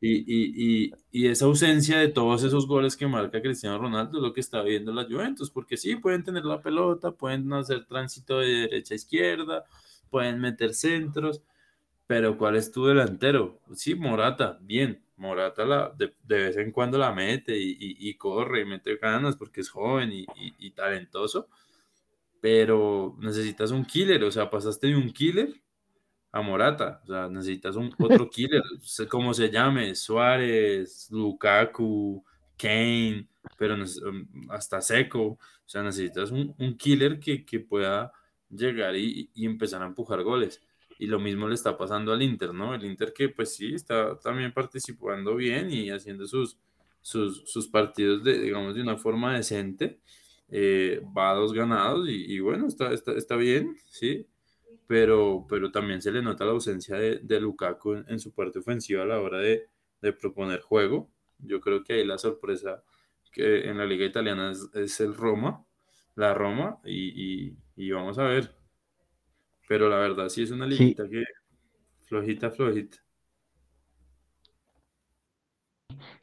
[0.01, 4.23] Y, y, y, y esa ausencia de todos esos goles que marca Cristiano Ronaldo es
[4.23, 8.39] lo que está viendo la Juventus, porque sí, pueden tener la pelota, pueden hacer tránsito
[8.39, 9.65] de derecha a izquierda,
[10.09, 11.43] pueden meter centros,
[12.07, 13.61] pero ¿cuál es tu delantero?
[13.75, 18.15] Sí, Morata, bien, Morata la, de, de vez en cuando la mete y, y- y
[18.17, 21.49] corre y mete ganas porque es joven y, y- talentoso,
[22.41, 25.55] pero necesitas un killer, o sea, pasaste de un killer
[26.33, 27.01] a Morata.
[27.05, 32.25] O sea, necesitas un otro killer, sé cómo se llame, Suárez, Lukaku,
[32.59, 35.23] Kane, pero um, hasta Seco.
[35.27, 38.13] O sea, necesitas un, un killer que, que pueda
[38.51, 40.63] llegar y, y empezar a empujar goles.
[40.99, 42.75] Y lo mismo le está pasando al Inter, ¿no?
[42.75, 46.59] El Inter que pues sí, está también participando bien y haciendo sus,
[47.03, 50.01] sus, sus partidos, de, digamos, de una forma decente.
[50.51, 54.27] Eh, va a dos ganados y, bueno, está, está, está bien, ¿sí?
[54.87, 59.03] pero, pero también se le nota la ausencia de, de Lukaku en, su parte ofensiva
[59.03, 59.67] a la hora de,
[60.03, 61.11] de proponer juego.
[61.39, 62.83] Yo creo que ahí la sorpresa
[63.33, 65.65] que en la liga italiana es, el Roma,
[66.17, 68.58] la Roma, y- y vamos a ver.
[69.69, 71.25] Pero la verdad sí es una Sí, liguita que
[72.07, 72.99] flojita, flojita.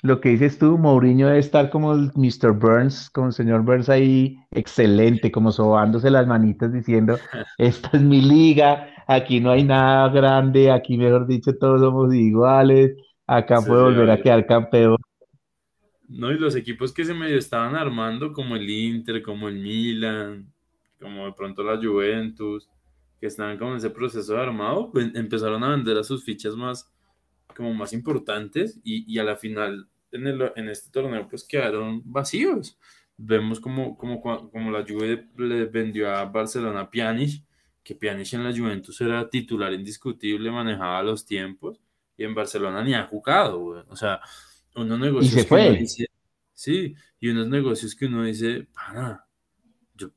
[0.01, 2.51] Lo que dices tú, Mourinho debe estar como el Mr.
[2.53, 7.19] Burns, como el señor Burns ahí, excelente, como sobándose las manitas diciendo,
[7.57, 12.95] esta es mi liga, aquí no hay nada grande, aquí mejor dicho todos somos iguales,
[13.27, 14.97] acá Se puedo volver a quedar campeón.
[16.07, 20.53] No, y los equipos que se medio estaban armando, como el Inter, como el Milan,
[20.99, 22.69] como de pronto la Juventus,
[23.19, 26.55] que estaban como en ese proceso de armado, pues, empezaron a vender a sus fichas
[26.55, 26.91] más,
[27.55, 32.01] como más importantes y, y a la final en, el, en este torneo pues quedaron
[32.05, 32.77] vacíos.
[33.17, 37.43] Vemos como, como, como la Juve le vendió a Barcelona a Pjanic,
[37.83, 41.79] que Pjanic en la Juventus era titular indiscutible, manejaba los tiempos
[42.17, 43.83] y en Barcelona ni ha jugado, güey.
[43.89, 44.19] O sea,
[44.75, 45.75] unos Y se negocios que uno fue.
[45.75, 46.07] dice,
[46.53, 49.24] sí, y unos negocios que uno dice, pana,
[49.95, 50.11] yo,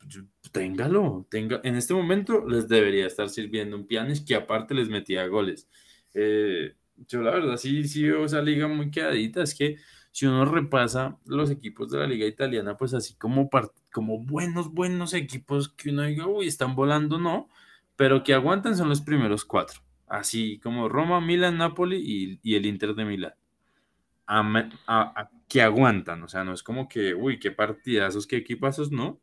[0.53, 5.27] téngalo, tenga, en este momento les debería estar sirviendo un Pjanic que aparte les metía
[5.27, 5.69] goles.
[6.15, 6.75] Eh,
[7.09, 9.77] yo la verdad sí, sí veo esa liga muy quedadita, es que
[10.11, 13.49] si uno repasa los equipos de la liga italiana, pues así como,
[13.93, 17.49] como buenos, buenos equipos que uno diga, uy, están volando, no,
[17.97, 22.67] pero que aguantan son los primeros cuatro, así como Roma, Milan, Napoli y, y el
[22.67, 23.35] Inter de Milán
[25.49, 29.19] que aguantan, o sea, no es como que, uy, qué partidazos, qué equipazos, no,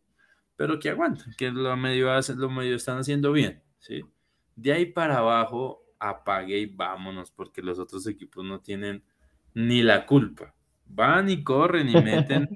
[0.55, 4.01] pero que aguantan, que lo medio, hacen- lo medio están haciendo bien, ¿sí?
[4.55, 9.03] De ahí para abajo, apague y vámonos, porque los otros equipos no tienen
[9.53, 10.55] ni la culpa.
[10.85, 12.53] Van y corren y meten,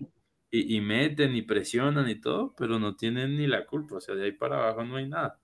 [0.51, 4.15] y, y meten y presionan y todo, pero no tienen ni la culpa, o sea,
[4.15, 5.39] de ahí para abajo no hay nada.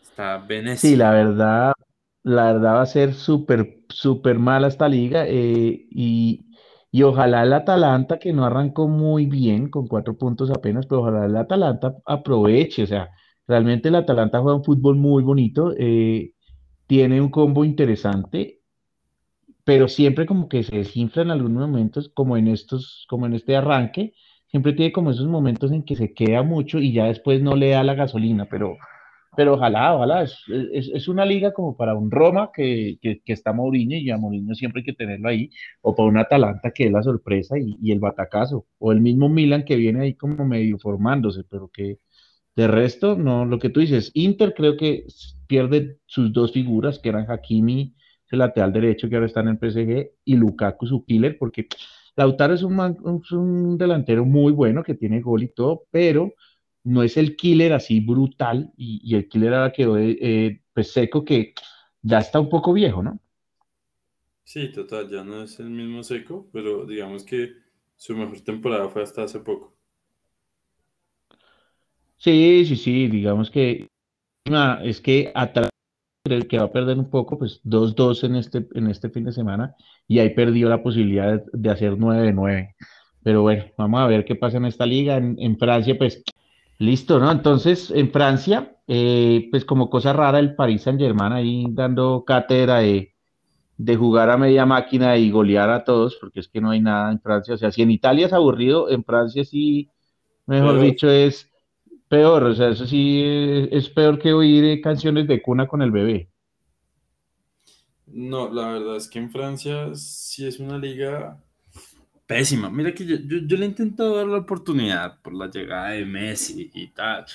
[0.00, 0.38] Está
[0.72, 0.96] Sí, Venecia.
[0.96, 1.72] la verdad,
[2.22, 6.53] la verdad va a ser súper, súper mala esta liga eh, y,
[6.94, 11.26] y ojalá el Atalanta, que no arrancó muy bien, con cuatro puntos apenas, pero ojalá
[11.26, 13.10] el Atalanta aproveche, o sea,
[13.48, 16.34] realmente el Atalanta juega un fútbol muy bonito, eh,
[16.86, 18.60] tiene un combo interesante,
[19.64, 23.56] pero siempre como que se desinfla en algunos momentos, como en estos, como en este
[23.56, 24.14] arranque,
[24.46, 27.70] siempre tiene como esos momentos en que se queda mucho y ya después no le
[27.70, 28.76] da la gasolina, pero
[29.36, 30.38] pero ojalá, ojalá, es,
[30.72, 34.54] es, es una liga como para un Roma que, que, está Mourinho y a Mourinho
[34.54, 35.50] siempre hay que tenerlo ahí,
[35.82, 39.64] o para un Atalanta que es la sorpresa y, el batacazo, o el mismo Milan
[39.64, 41.98] que viene ahí como medio formándose, pero que
[42.56, 45.06] de resto, no, lo que tú dices, Inter creo que
[45.46, 47.94] pierde sus dos figuras, que eran Hakimi,
[48.30, 51.66] el lateral derecho que ahora está en PSG, y Lukaku, su killer, porque
[52.16, 56.32] Lautaro es un, man- es un delantero muy bueno que tiene gol y todo, pero
[56.84, 60.92] no es el killer así brutal y, y el killer ahora quedó eh, eh, pues
[60.92, 61.54] seco que
[62.02, 63.20] ya está un poco viejo, ¿no?
[64.44, 67.52] Sí, total, ya no es el mismo seco, pero digamos que
[67.96, 69.74] su mejor temporada fue hasta hace poco.
[72.16, 73.88] Sí, sí, sí, digamos que
[74.50, 75.70] ah, es que atrás
[76.24, 79.24] creo que va a perder un poco, pues dos dos en este, en este fin
[79.24, 79.74] de semana
[80.08, 82.76] y ahí perdió la posibilidad de, de hacer 9 de 9.
[83.22, 85.16] Pero bueno, vamos a ver qué pasa en esta liga.
[85.16, 86.22] En, en Francia, pues
[86.78, 87.30] listo, ¿no?
[87.30, 93.14] Entonces, en Francia, eh, pues como cosa rara, el Paris Saint-Germain ahí dando cátedra de
[93.76, 97.10] de jugar a media máquina y golear a todos, porque es que no hay nada
[97.12, 97.54] en Francia.
[97.54, 99.90] O sea, si en Italia es aburrido, en Francia sí,
[100.46, 101.50] mejor Pero dicho, es
[102.08, 102.44] peor.
[102.44, 105.90] O sea, eso sí es, es peor que oír eh, canciones de cuna con el
[105.92, 106.30] bebé.
[108.06, 111.43] no, la verdad es que en Francia sí es una liga
[112.26, 112.70] pésima.
[112.70, 116.70] Mira que yo, yo, le he intentado dar la oportunidad por la llegada de Messi
[116.74, 117.26] y tal,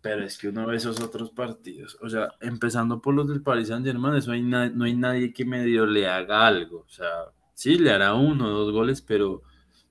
[0.00, 1.96] pero es que uno ve esos otros partidos.
[2.02, 5.86] O sea, empezando por los del Paris Saint-Germain, eso hay no hay nadie que medio
[5.86, 6.84] le haga algo.
[6.86, 7.08] O sea,
[7.54, 9.42] sí, le hará uno o dos goles, pero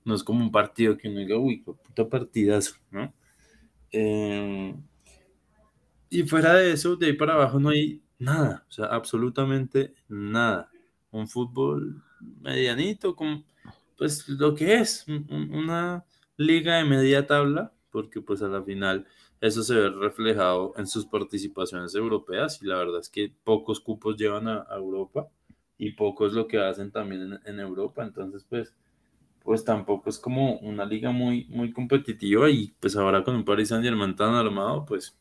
[0.04, 3.12] no es como un partido que uno diga, uy, puta partidazo, ¿no?
[3.92, 4.74] Eh,
[6.10, 10.70] y fuera de eso, de ahí para abajo no hay nada, o sea, absolutamente nada.
[11.10, 12.02] Un fútbol
[12.40, 13.44] medianito, como,
[13.96, 16.04] pues lo que es, un- un- una
[16.36, 19.06] liga de media tabla, porque pues a la final
[19.40, 24.16] eso se ve reflejado en sus participaciones europeas y la verdad es que pocos cupos
[24.16, 25.28] llevan a, Europa
[25.78, 28.74] y pocos lo que hacen también en, Europa, entonces pues,
[29.42, 33.68] pues tampoco es como una liga muy, muy competitiva y pues ahora con un Paris
[33.70, 35.16] Saint-Germain tan armado, pues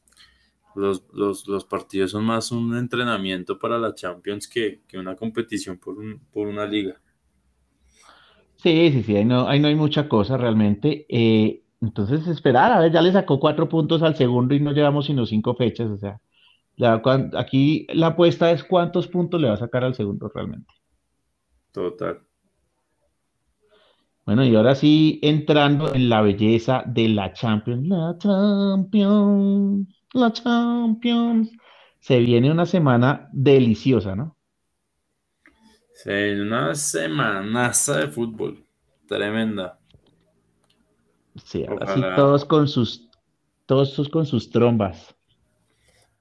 [0.76, 5.78] los, los, los partidos son más un entrenamiento para la Champions que, que una competición
[5.78, 7.02] por, un, por una liga.
[8.64, 11.06] Sí, sí, sí, ahí no, ahí no hay mucha cosa realmente.
[11.10, 15.08] Eh, entonces, esperar, a ver, ya le sacó cuatro puntos al segundo y no llevamos
[15.08, 15.90] sino cinco fechas.
[15.90, 16.22] O sea,
[16.78, 20.74] la- cuan- aquí la apuesta es cuántos puntos le va a sacar al segundo realmente.
[21.74, 22.22] Total.
[24.26, 27.88] Bueno, y ahora sí, entrando en la belleza de la Champions.
[27.88, 31.52] La Champions, la Champions.
[32.00, 34.38] Se viene una semana deliciosa, ¿no?
[36.04, 36.10] Sí,
[36.40, 38.66] una semanaza de fútbol.
[39.08, 39.80] Tremenda.
[41.44, 43.08] Sí, ahora sí, todos con sus,
[43.66, 45.16] todos con sus trombas.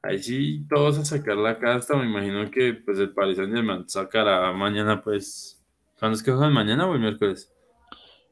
[0.03, 1.97] Ahí sí, todos a sacar la casta.
[1.97, 5.63] Me imagino que pues el Paris Saint-Germain sacará mañana, pues.
[5.99, 7.53] ¿Cuándo es que juegan mañana o el miércoles?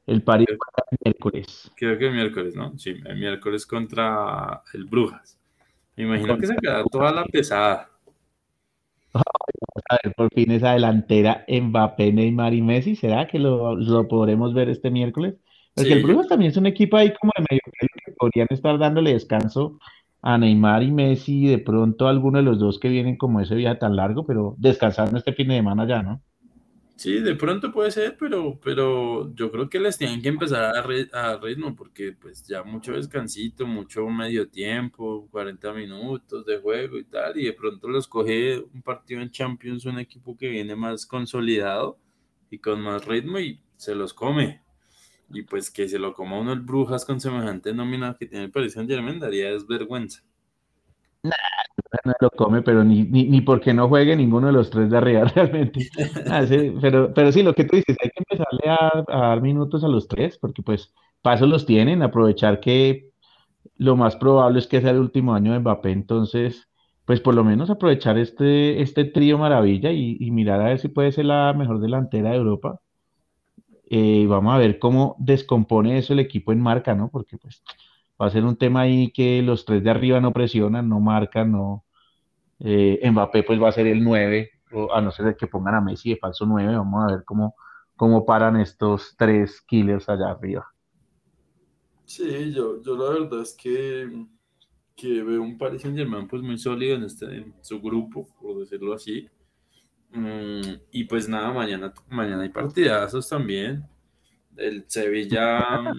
[0.06, 0.58] El París Creo,
[0.90, 1.70] el miércoles.
[1.76, 2.76] creo que el miércoles, ¿no?
[2.78, 5.38] Sí, el miércoles contra el Brujas.
[5.96, 7.90] Me imagino que Contra sacará Pumas, toda la pesada.
[9.14, 14.54] A ver, por fin esa delantera Mbappé, Neymar y Messi, ¿será que lo, lo podremos
[14.54, 15.36] ver este miércoles?
[15.74, 17.62] Porque el Sí, yo Brujas también es un equipo ahí como de medio
[18.04, 19.78] que podrían estar dándole descanso
[20.22, 23.54] a Neymar y Messi, de pronto a alguno de los dos que vienen como ese
[23.54, 26.22] viaje tan largo, pero descansando este fin de semana ya, ¿no?
[26.98, 30.72] Sí, de pronto puede ser, pero, pero yo creo que les tienen que empezar a,
[30.72, 36.98] dar a ritmo, porque pues ya mucho descansito, mucho medio tiempo, 40 minutos de juego
[36.98, 40.74] y tal, y de pronto los coge un partido en Champions, un equipo que viene
[40.74, 42.00] más consolidado
[42.50, 44.64] y con más ritmo y se los come.
[45.30, 48.50] Y pues que se lo coma uno el Brujas con semejante nómina que tiene el
[48.50, 50.24] Paris Saint-Germain daría desvergüenza.
[52.04, 54.96] No lo come, pero ni, ni, ni porque no juegue ninguno de los tres de
[54.98, 55.88] arriba realmente.
[56.30, 59.40] Ah, sí, pero, pero sí, lo que tú dices, hay que empezarle a, a dar
[59.42, 63.10] minutos a los tres, porque pues pasos los tienen, aprovechar que
[63.78, 66.68] lo más probable es que sea el último año de Mbappé, entonces,
[67.06, 70.88] pues por lo menos aprovechar este, este trío maravilla y, y mirar a ver si
[70.88, 72.80] puede ser la mejor delantera de Europa.
[73.90, 77.10] Eh, vamos a ver cómo descompone eso el equipo en marca, ¿no?
[77.10, 77.62] Porque pues
[78.20, 81.52] va a ser un tema ahí que los tres de arriba no presionan, no marcan,
[81.52, 81.84] no.
[82.60, 84.50] Eh, Mbappé pues va a ser el 9
[84.92, 87.54] a no ser que pongan a Messi de falso 9, vamos a ver cómo,
[87.96, 90.66] cómo paran estos tres killers allá arriba.
[92.04, 94.26] Sí, yo, yo la verdad es que,
[94.96, 98.58] que veo un Paris Saint Germain pues muy sólido en, este, en su grupo, por
[98.60, 99.28] decirlo así.
[100.10, 103.84] Mm, y pues nada, mañana, mañana hay partidazos también.
[104.58, 105.94] El Sevilla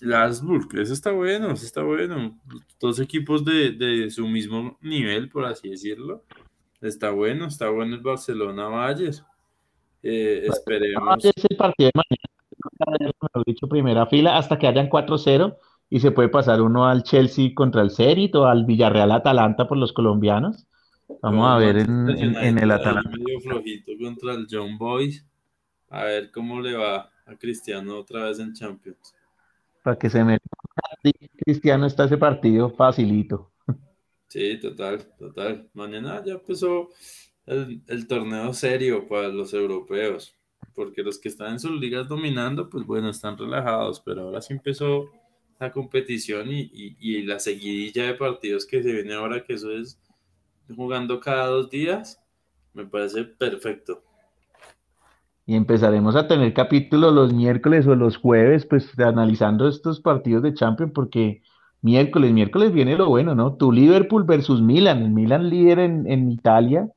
[0.00, 2.38] Lasburg, eso está bueno, eso está bueno.
[2.80, 6.22] Dos equipos de, de, su mismo nivel, por así decirlo.
[6.80, 9.24] Está bueno, está bueno el Barcelona Valles.
[10.04, 11.24] Eh, esperemos.
[11.24, 15.56] Es el partido de mañana, dicho, primera fila, hasta que hayan 4-0
[15.90, 19.78] y se puede pasar uno al Chelsea contra el Zenit o al Villarreal Atalanta por
[19.78, 20.66] los colombianos.
[21.22, 23.10] Vamos a ver en, en, el Atalanta.
[23.10, 25.26] Medio flojito contra el John Boys.
[25.88, 29.14] A ver cómo le va a Cristiano otra vez en Champions.
[29.82, 30.44] Para que se meta.
[31.44, 33.52] Cristiano está ese partido facilito.
[34.28, 35.68] Sí, total, total.
[35.74, 36.90] Mañana ya empezó
[37.46, 40.34] el, el, torneo serio para los europeos,
[40.74, 44.52] porque los que están en sus ligas dominando, pues bueno, están relajados, pero ahora sí
[44.52, 45.08] empezó
[45.60, 49.70] la competición y, y, y la seguidilla de partidos que se viene ahora, que eso
[49.70, 49.98] es
[50.74, 52.20] jugando cada dos días,
[52.74, 54.02] me parece perfecto.
[55.46, 60.54] Y empezaremos a tener capítulos los miércoles o los jueves, pues analizando estos partidos de
[60.54, 61.42] Champions, porque
[61.82, 63.54] miércoles, miércoles viene lo bueno, ¿no?
[63.54, 66.88] Tu Liverpool versus Milan, el Milan líder en, Italia,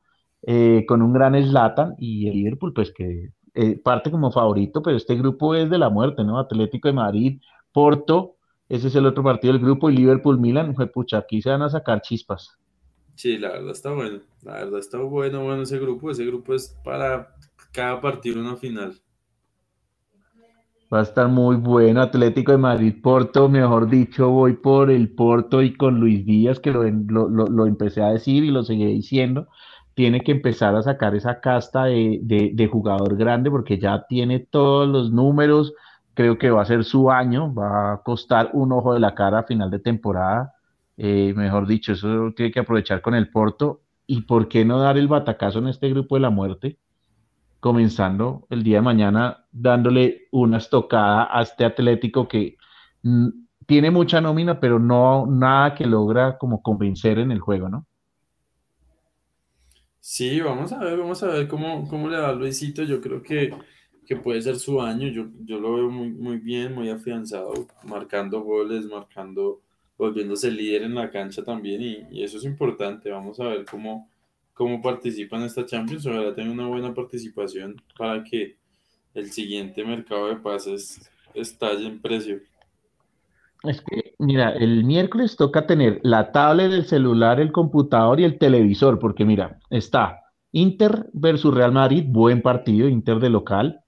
[0.41, 4.97] eh, con un gran Slatan, y el Liverpool, pues que eh, parte como favorito, pero
[4.97, 6.39] este grupo es de la muerte, ¿no?
[6.39, 8.35] Atlético de Madrid, Porto,
[8.67, 12.01] ese es el otro partido del grupo, y Liverpool-Milan, pucha, aquí se van a sacar
[12.01, 12.57] chispas.
[13.19, 14.21] Sí, la verdad está bueno.
[14.43, 16.09] La verdad está bueno, bueno ese grupo.
[16.09, 17.35] Ese grupo es para
[17.71, 18.93] cada partido una final.
[20.91, 22.01] Va a estar muy bueno.
[22.01, 26.71] Atlético de Madrid, Porto, mejor dicho, voy por el Porto y con Luis Díaz, que
[26.71, 29.47] lo, lo, empecé a decir y lo seguiré diciendo.
[29.93, 32.19] Tiene que empezar a sacar esa casta de,
[32.53, 35.73] de jugador grande porque ya tiene todos los números.
[36.15, 37.53] Creo que va a ser su año.
[37.53, 40.53] Va a costar un ojo de la cara a final de temporada
[41.01, 43.81] eh, mejor dicho, eso tiene que aprovechar con el Porto.
[44.05, 46.77] ¿Y por qué no dar el batacazo en este grupo de la muerte?
[47.59, 52.57] Comenzando el día de mañana dándole una estocada a este Atlético que
[53.03, 53.27] mm,
[53.65, 57.85] tiene mucha nómina, pero no nada que logra como convencer en el juego, ¿no?
[59.99, 62.83] Sí, vamos a ver, vamos a ver cómo, cómo le va Luisito.
[62.83, 63.53] Yo creo que,
[64.07, 65.07] que puede ser su año.
[65.09, 69.61] Yo, yo lo veo muy, muy bien, muy afianzado, marcando goles, marcando
[69.99, 73.11] volviéndose líder en la cancha también y, eso es importante.
[73.11, 74.09] Vamos a ver cómo,
[74.59, 76.05] cómo participa en esta Champions.
[76.05, 78.57] Ojalá tenga una buena participación para que
[79.13, 82.41] el siguiente mercado de pases estalle en precio.
[83.63, 88.37] Es que, mira, el miércoles toca tener la tablet del celular, el computador y el
[88.37, 90.19] televisor, porque mira, está
[90.51, 93.79] Inter versus Real Madrid, buen partido, Inter de local.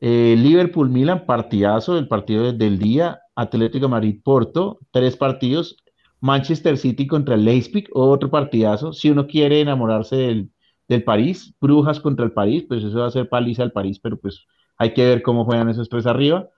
[0.00, 3.20] Eh, Liverpool-Milan, partidazo, el partido del día.
[3.36, 5.76] Atlético Madrid Porto, tres partidos.
[6.20, 8.92] Manchester City contra el Leipzig, otro partidazo.
[8.92, 10.50] Si uno quiere enamorarse del,
[10.88, 14.18] del París, Brujas contra el París, pues eso va a ser paliza al París, pero
[14.18, 14.46] pues
[14.78, 16.48] hay que ver cómo juegan esos tres arriba.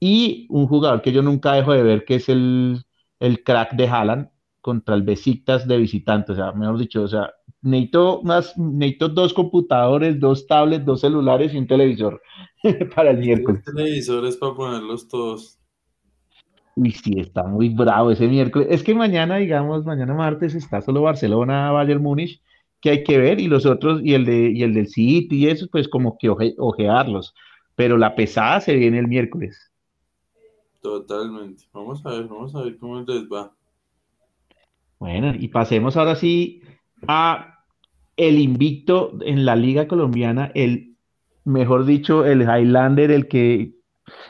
[0.00, 2.82] Y un jugador que yo nunca dejo de ver, que es el,
[3.20, 4.28] el crack de Haaland
[4.60, 6.32] contra el Besiktas de visitante.
[6.32, 11.52] O sea, mejor dicho, o sea, necesito, más, necesito dos computadores, dos tablets, dos celulares
[11.54, 12.20] y un televisor
[12.94, 13.64] para el miércoles.
[13.64, 15.57] televisores para ponerlos todos.
[16.78, 18.68] Uy, sí, está muy bravo ese miércoles.
[18.70, 22.40] Es que mañana, digamos, mañana martes está solo Barcelona, Bayern Múnich,
[22.80, 25.48] que hay que ver, y los otros, y el de, y el del City y
[25.48, 27.34] eso, pues como que ojearlos.
[27.74, 29.72] Pero la pesada se viene el miércoles.
[30.80, 31.64] Totalmente.
[31.72, 33.52] Vamos a ver, vamos a ver cómo les va.
[35.00, 36.62] Bueno, y pasemos ahora sí
[37.08, 37.58] a
[38.16, 40.94] el invicto en la Liga Colombiana, el,
[41.44, 43.77] mejor dicho, el Highlander, el que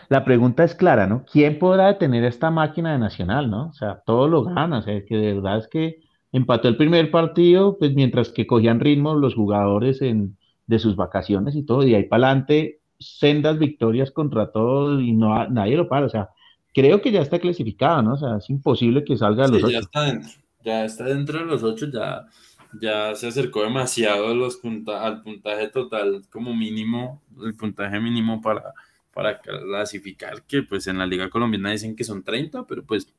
[0.09, 1.25] la pregunta es clara, ¿no?
[1.31, 3.69] ¿Quién podrá detener esta máquina de Nacional, ¿no?
[3.69, 6.01] O sea, todo lo gana, o sea, que de verdad es que
[6.33, 11.57] empató el primer partido, pues mientras que cogían ritmo los jugadores en, de sus vacaciones
[11.57, 16.07] y todo, y ahí para adelante, sendas victorias contra todos y no nadie lo para,
[16.07, 16.31] o sea,
[16.75, 18.15] creo que ya está clasificado, ¿no?
[18.15, 20.31] O sea, es imposible que salga de los ya está dentro,
[20.65, 22.27] ya está dentro de los ocho, ya,
[22.81, 28.75] ya se acercó demasiado a los al puntaje total como mínimo, el puntaje mínimo para
[29.19, 33.13] para clasificar, que pues en la Liga Colombiana dicen que son 30, pero pues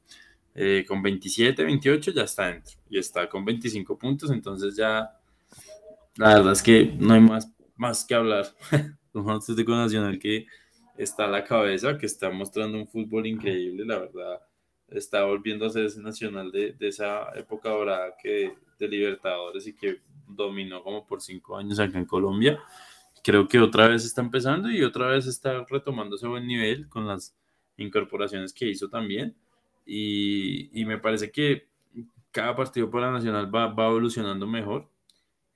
[0.55, 5.11] eh, con 27, 28 ya está dentro y está con 25 puntos, entonces ya
[6.15, 8.47] la verdad es que no hay más, más que hablar.
[9.11, 10.45] Un Atlético Nacional que
[10.97, 14.39] está a la cabeza, que está mostrando un fútbol increíble, la verdad
[14.87, 19.73] está volviendo a ser ese nacional de, de esa época dorada que de Libertadores y
[19.73, 22.57] que dominó como por cinco años acá en Colombia.
[23.23, 27.07] Creo que otra vez está empezando y otra vez está retomando ese buen nivel con
[27.07, 27.35] las
[27.77, 29.35] incorporaciones que hizo también.
[29.85, 31.67] Y, y me parece que
[32.31, 34.89] cada partido para Nacional va, va evolucionando mejor.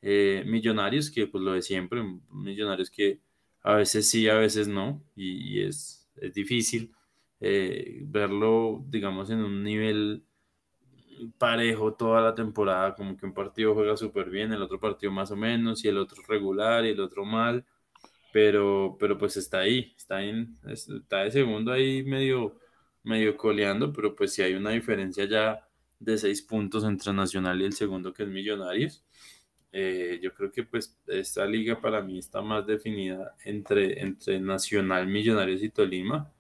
[0.02, 3.22] Eh, millonarios, que pues lo de siempre, millonarios que
[3.62, 6.92] a veces sí, a veces no, y, es, es, difícil
[7.40, 10.24] eh, verlo, digamos, en un nivel
[11.38, 15.32] parejo toda la temporada, como que un partido juega súper bien, el otro partido más
[15.32, 17.66] o menos, y el otro regular, y el otro mal,
[18.32, 22.58] pero, pero pues está ahí, está, en, está de segundo ahí medio,
[23.04, 25.68] medio coleando, pero pues si hay una diferencia ya
[26.00, 29.04] de seis puntos entre Nacional y el segundo que es Millonarios.
[29.72, 35.08] Eh, yo creo que pues esta liga para mí está más definida entre, entre Nacional,
[35.08, 36.32] Millonarios y Tolima,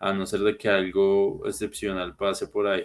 [0.00, 2.84] a no ser de que algo excepcional pase por ahí.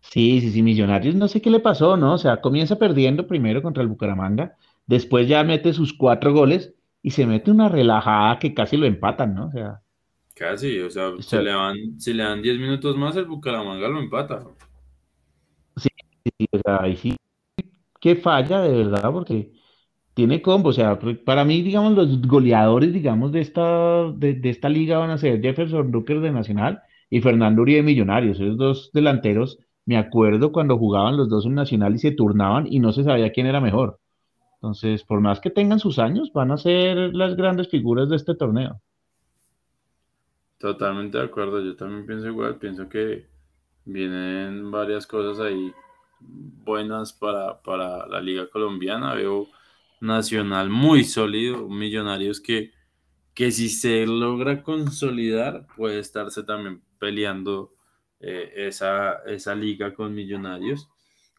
[0.00, 2.14] Sí, sí, sí, Millonarios, no sé qué le pasó, ¿no?
[2.14, 7.10] O sea, comienza perdiendo primero contra el Bucaramanga, después ya mete sus cuatro goles y
[7.10, 9.46] se mete una relajada que casi lo empatan, ¿no?
[9.46, 9.80] O sea,
[10.34, 14.00] Casi, o sea, si, le dan, si le dan 10 minutos más, el Bucaramanga lo
[14.00, 14.42] empata.
[15.76, 15.90] Sí,
[16.24, 17.14] sí, o sea, ahí sí
[18.00, 19.52] que falla de verdad, porque
[20.14, 20.70] tiene combo.
[20.70, 25.18] O sea, para mí, digamos, los goleadores, digamos, de esta, de, esta liga van a
[25.18, 28.40] ser Jefferson Duker de Nacional y Fernando Uribe Millonarios.
[28.40, 29.58] Esos dos delanteros,
[29.90, 33.32] me acuerdo cuando jugaban los dos en Nacional y se turnaban y no se sabía
[33.32, 33.98] quién era mejor.
[34.54, 38.36] Entonces, por más que tengan sus años, van a ser las grandes figuras de este
[38.36, 38.80] torneo.
[40.58, 43.26] Totalmente de acuerdo, yo también pienso igual, pienso que
[43.84, 45.72] vienen varias cosas ahí
[46.20, 49.48] buenas para, para la liga colombiana, veo
[50.00, 52.70] Nacional muy sólido, Millonarios que,
[53.34, 57.72] que si se logra consolidar puede estarse también peleando
[58.20, 60.88] eh, esa, esa liga con Millonarios,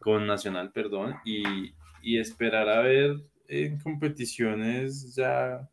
[0.00, 1.72] con Nacional, perdón, y,
[2.02, 3.16] y esperar a ver
[3.48, 5.68] en competiciones ya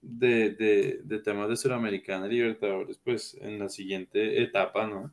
[0.00, 5.12] de, de, temas de Suramericana Libertadores, pues en la siguiente etapa, ¿no?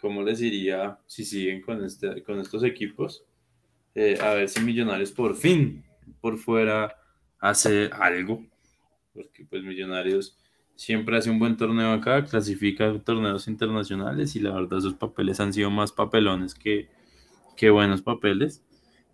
[0.00, 3.24] ¿Cómo les diría si siguen con, este, con estos equipos?
[3.94, 5.84] Eh, a ver si Millonarios por fin,
[6.20, 6.96] por fuera,
[7.40, 8.46] hace algo.
[9.12, 10.38] Porque pues Millonarios
[10.80, 15.52] siempre hace un buen torneo acá, clasifica torneos internacionales y la verdad esos papeles han
[15.52, 16.88] sido más papelones que,
[17.54, 18.64] que buenos papeles.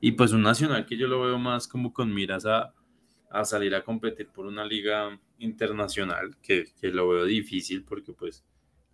[0.00, 2.72] Y pues un nacional que yo lo veo más como con miras a,
[3.30, 8.44] a salir a competir por una liga internacional, que, que, lo veo difícil porque pues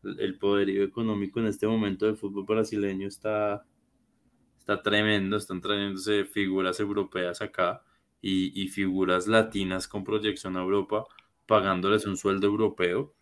[0.03, 3.67] el poderío económico en este momento del fútbol brasileño está,
[4.57, 7.83] está tremendo, están trayéndose figuras europeas acá
[8.23, 11.05] y, y figuras latinas con proyección a Europa,
[11.47, 13.15] pagándoles un sueldo europeo.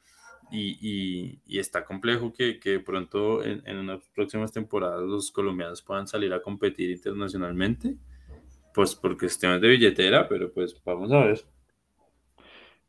[0.52, 6.32] Y, está complejo que, que pronto en, en, unas próximas temporadas los colombianos puedan salir
[6.32, 7.96] a competir internacionalmente
[8.74, 11.40] pues por cuestiones de billetera, pero pues vamos a ver.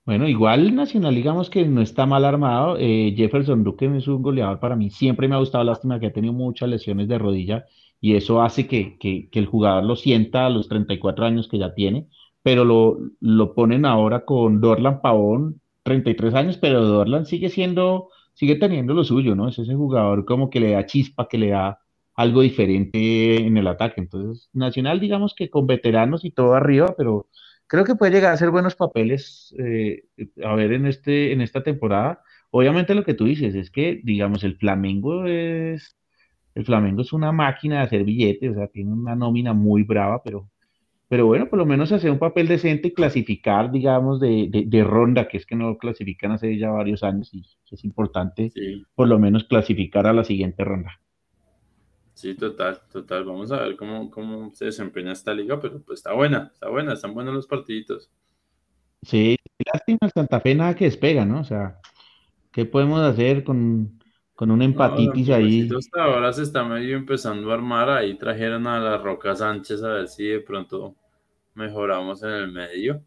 [0.05, 2.77] Bueno, igual Nacional, digamos que no está mal armado.
[2.79, 4.89] Eh, Jefferson Duque es un goleador para mí.
[4.89, 7.65] Siempre me ha gustado, lástima que ha tenido muchas lesiones de rodilla
[7.99, 11.59] y eso hace que, que, que el jugador lo sienta a los 34 años que
[11.59, 12.07] ya tiene,
[12.43, 18.55] pero lo, lo ponen ahora con Dorlan Pavón, 33 años, pero Dorlan sigue siendo, sigue
[18.55, 19.47] teniendo lo suyo, ¿no?
[19.49, 21.79] Es ese jugador como que le da chispa, que le da
[22.15, 24.01] algo diferente en el ataque.
[24.01, 27.27] Entonces, Nacional, digamos que con veteranos y todo arriba, pero
[27.67, 30.03] creo que puede llegar a ser buenos papeles eh,
[30.43, 32.21] a ver en, este, en esta temporada.
[32.51, 35.97] Obviamente lo que tú dices es que, digamos, el Flamengo es,
[36.55, 40.21] el Flamengo es una máquina de hacer billetes, o sea, tiene una nómina muy brava,
[40.23, 40.50] pero,
[41.11, 45.27] pero bueno, por lo menos hacer un papel decente y clasificar, digamos, de, de, ronda,
[45.27, 48.49] que es que no clasifican hace ya varios años y es importante
[48.95, 51.01] por lo menos clasificar a la siguiente ronda.
[52.13, 53.25] Sí, total, total.
[53.25, 56.93] Vamos a ver cómo, cómo se desempeña esta liga, pero pues está buena, está buena,
[56.93, 58.09] están buenos los partiditos.
[59.01, 59.35] Sí,
[59.73, 61.41] lástima el Santa Fe nada que despega, ¿no?
[61.41, 61.77] O sea,
[62.53, 63.99] ¿qué podemos hacer con,
[64.39, 65.69] un empatitis ahí?
[65.77, 69.89] Hasta ahora se está medio empezando a armar, ahí trajeron a la Roca Sánchez a
[69.89, 70.95] ver si de pronto
[71.55, 73.03] mejoramos en el medio,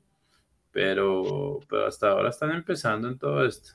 [0.72, 3.72] pero, pero hasta ahora están empezando en todo esto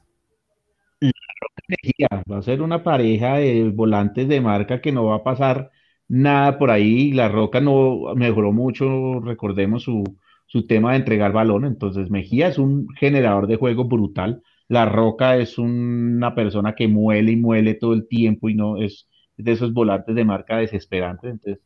[2.31, 5.71] va a ser una pareja de volantes de marca que no va a pasar
[6.07, 7.11] nada por ahí.
[7.13, 10.03] La Roca no mejoró mucho, recordemos su,
[10.45, 11.65] su tema de entregar balón.
[11.65, 14.41] Entonces, Mejía es un generador de juego brutal.
[14.67, 19.07] La Roca es una persona que muele y muele todo el tiempo y no es
[19.37, 21.31] de esos volantes de marca desesperantes.
[21.31, 21.63] Entonces,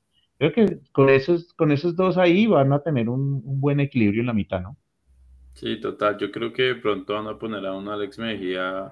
[0.51, 4.21] creo que con esos, con esos dos ahí van a tener un, un buen equilibrio
[4.21, 4.77] en la mitad, ¿no?
[5.53, 6.17] Sí, total.
[6.17, 8.91] Yo creo que pronto van a poner a un Alex Mejía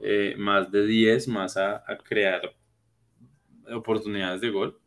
[0.00, 2.54] eh, más de 10, más a, crear
[3.74, 4.78] oportunidades de gol.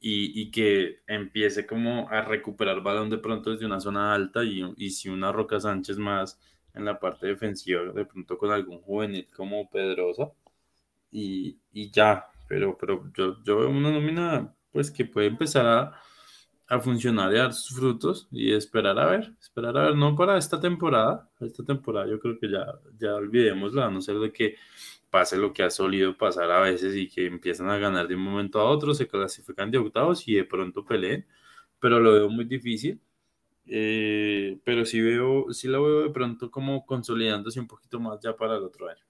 [0.00, 4.90] y, que empiece como a recuperar balón de pronto desde una zona alta y, y
[4.90, 6.38] si una Roca Sánchez más
[6.74, 10.30] en la parte defensiva, de pronto con algún juvenil como Pedrosa
[11.10, 15.66] y, y ya, pero, pero yo, yo veo una nómina pues que puede empezar
[16.68, 20.14] a, funcionar y a dar sus frutos y esperar a ver, esperar a ver, no
[20.14, 22.66] para esta temporada, esta temporada yo creo que ya,
[22.98, 24.56] ya olvidémosla, a no ser de que
[25.08, 28.20] pase lo que ha solido pasar a veces y que empiezan a ganar de un
[28.20, 31.26] momento a otro, se clasifican de octavos y de pronto peleen,
[31.80, 33.00] pero lo veo muy difícil.
[33.68, 38.36] Eh, pero sí veo, sí lo veo de pronto como consolidándose un poquito más ya
[38.36, 39.04] para el otro año.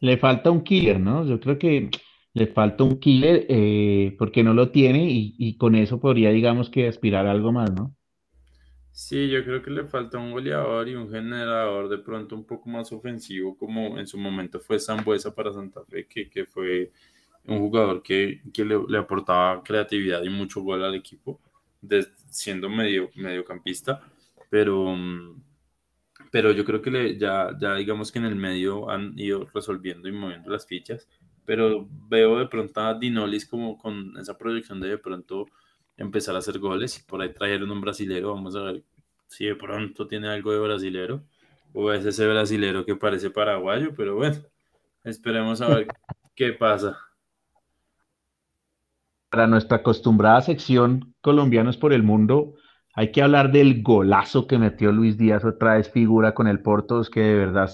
[0.00, 1.24] Le falta un killer, ¿no?
[1.24, 1.90] Yo creo que
[2.32, 6.86] le falta un killer eh, porque no lo tiene y, con eso podría, digamos, que
[6.86, 7.94] aspirar a algo más, ¿no?
[8.92, 12.68] Sí, yo creo que le falta un goleador y un generador de pronto un poco
[12.68, 16.92] más ofensivo, como en su momento fue Sambuesa para Santa Fe, que, que fue
[17.46, 21.40] un jugador que, que le, aportaba creatividad y mucho gol al equipo,
[22.28, 24.02] siendo medio, mediocampista,
[24.50, 24.94] pero,
[26.30, 30.08] pero yo creo que le, ya, ya digamos que en el medio han ido resolviendo
[30.08, 31.08] y moviendo las fichas,
[31.50, 35.46] pero veo de pronto a Dinolis como con esa proyección de de pronto
[35.96, 38.84] empezar a hacer goles y por ahí trajeron un brasilero, vamos a ver
[39.26, 41.24] si de pronto tiene algo de brasilero
[41.72, 44.36] o es ese brasilero que parece paraguayo, pero bueno,
[45.02, 45.88] esperemos a ver
[46.36, 46.96] qué pasa.
[49.28, 52.54] Para nuestra acostumbrada sección Colombianos por el Mundo,
[52.94, 57.00] hay que hablar del golazo que metió Luis Díaz, otra vez figura con el Porto,
[57.00, 57.68] es que de verdad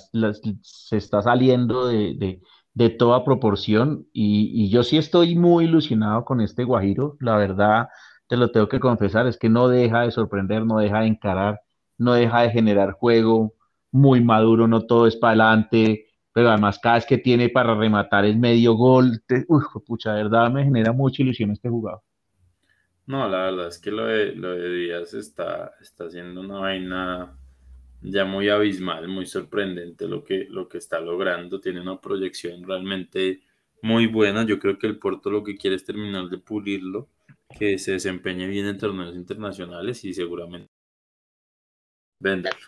[0.62, 2.40] se está saliendo de, de,
[2.98, 7.88] toda proporción y, yo sí estoy muy ilusionado con este Guajiro, la verdad
[8.28, 11.60] te lo tengo que confesar, es que no deja de sorprender, no deja de encarar,
[11.96, 13.54] no deja de generar juego,
[13.90, 18.24] muy maduro, no todo es para adelante, pero además cada vez que tiene para rematar
[18.26, 22.02] el medio gol, uy, pucha, de verdad me genera mucha ilusión este jugador.
[23.06, 27.38] No, la verdad es que lo de, lo de Díaz está, está haciendo una vaina
[28.02, 33.42] ya muy abismal, muy sorprendente lo que, lo que está logrando, tiene una proyección realmente
[33.82, 37.08] muy buena, yo creo que el Porto lo que quiere es terminar de pulirlo
[37.58, 40.70] que se desempeñe bien en torneos internacionales y seguramente
[42.20, 42.66] venderlo.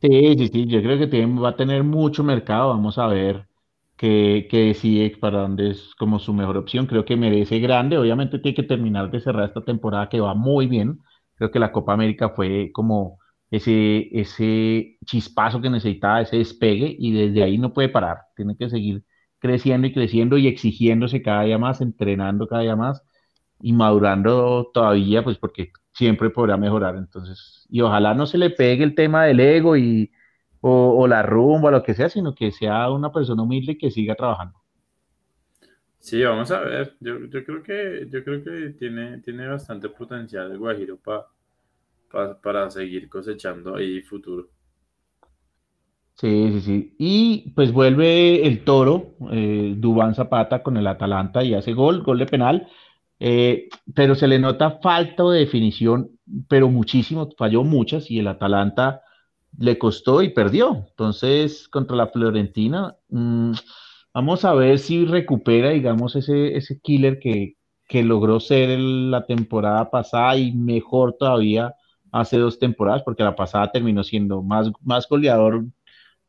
[0.00, 3.48] Sí, sí, sí, yo creo que va a tener mucho mercado, vamos a ver
[3.96, 8.38] qué, qué decide para dónde es como su mejor opción, creo que merece grande, obviamente
[8.38, 11.00] tiene que terminar de cerrar esta temporada que va muy bien,
[11.34, 13.18] creo que la Copa América fue como
[13.50, 18.68] ese, ese chispazo que necesitaba, ese despegue y desde ahí no puede parar, tiene que
[18.68, 19.04] seguir
[19.38, 23.02] creciendo y creciendo y exigiéndose cada día más, entrenando cada día más
[23.60, 26.96] y madurando todavía, pues porque siempre podrá mejorar.
[26.96, 30.10] Entonces, y ojalá no se le pegue el tema del ego y,
[30.60, 34.58] o, la rumba, lo que sea, sino que sea una persona humilde que siga trabajando.
[35.98, 36.96] Sí, vamos a ver.
[37.00, 41.26] Yo, yo creo que yo creo que tiene, tiene bastante potencial el Guajiro para
[42.10, 44.48] para seguir cosechando ahí futuro.
[46.16, 46.94] Sí, sí, sí.
[46.98, 52.18] Y pues vuelve el toro, eh, Dubán Zapata con el Atalanta y hace gol, gol
[52.18, 52.68] de penal,
[53.20, 56.10] eh, pero se le nota falta de definición,
[56.48, 59.02] pero muchísimo, falló muchas y el Atalanta
[59.58, 60.86] le costó y perdió.
[60.90, 63.52] Entonces, contra la Florentina, mm,
[64.12, 67.56] vamos a ver si recupera, digamos, ese, ese killer que,
[67.88, 71.74] que logró ser la temporada pasada y mejor todavía
[72.12, 75.64] hace dos temporadas, porque la pasada terminó siendo más, más goleador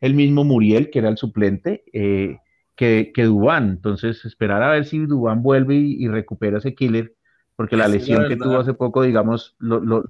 [0.02, 2.38] el mismo Muriel, que era el suplente, eh,
[2.76, 3.70] que, que Dubán.
[3.70, 7.16] Entonces, esperar a ver si Dubán vuelve y, recupera ese killer,
[7.56, 10.04] porque la lesión que tuvo hace poco, digamos, lo, lo,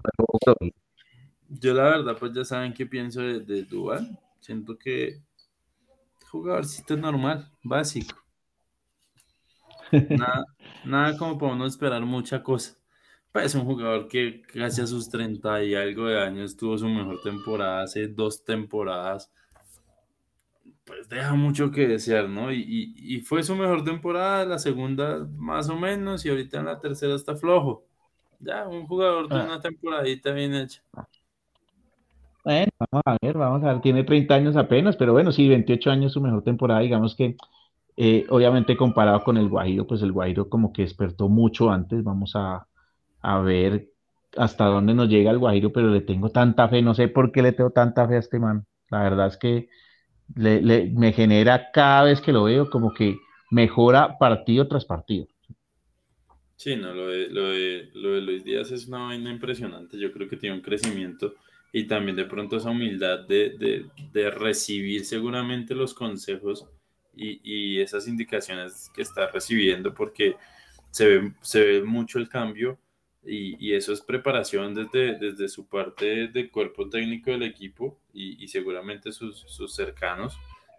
[1.50, 4.20] Yo la verdad, pues ya saben qué pienso de, de Dubán.
[4.40, 5.22] Siento que
[6.30, 8.16] jugadorcito normal, básico.
[10.10, 10.46] Nada,
[10.86, 12.79] nada como para uno esperar mucha cosa.
[13.32, 16.88] Pues es un jugador que casi a sus 30 y algo de años tuvo su
[16.88, 19.32] mejor temporada hace dos temporadas
[20.90, 22.52] pues deja mucho que desear, ¿no?
[22.52, 27.14] Y, fue su mejor temporada, la segunda más o menos, y ahorita en la tercera
[27.14, 27.84] está flojo.
[28.40, 29.44] Ya, un jugador de ah.
[29.46, 30.82] una temporadita bien hecha.
[32.44, 35.92] Bueno, vamos a ver, vamos a ver, tiene 30 años apenas, pero bueno, sí, 28
[35.92, 37.36] años su mejor temporada, digamos que
[37.96, 42.32] eh, obviamente comparado con el Guajiro, pues el Guajiro como que despertó mucho antes, vamos
[42.36, 42.66] a,
[43.22, 43.90] a ver
[44.38, 47.42] hasta dónde nos llega el Guajiro, pero le tengo tanta fe, no sé por qué
[47.42, 49.70] le tengo tanta fe a este man, la verdad es que
[50.36, 53.18] me genera cada vez que lo veo como que
[53.50, 55.28] mejora partido tras partido.
[56.56, 59.98] Sí, no, lo de, lo de, lo de Luis Díaz es una vaina impresionante.
[59.98, 61.36] Yo creo que tiene un crecimiento
[61.72, 66.68] y también de pronto esa humildad de, de, de recibir seguramente los consejos
[67.16, 70.36] y, esas indicaciones que está recibiendo porque
[70.92, 72.78] se ve, se ve mucho el cambio
[73.30, 79.12] y, eso es preparación desde, desde su parte del cuerpo técnico del equipo y, seguramente
[79.12, 80.38] sus, sus, cercanos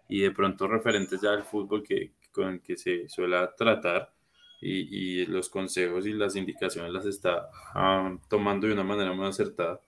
[0.09, 4.13] y de pronto referentes ya del fútbol que, con que se suele tratar
[4.61, 9.79] y, los consejos y las indicaciones las está ah, tomando de una manera muy acertada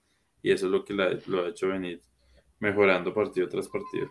[0.42, 2.00] y eso es lo que lo ha hecho venir
[2.58, 4.10] mejorando partido tras partido.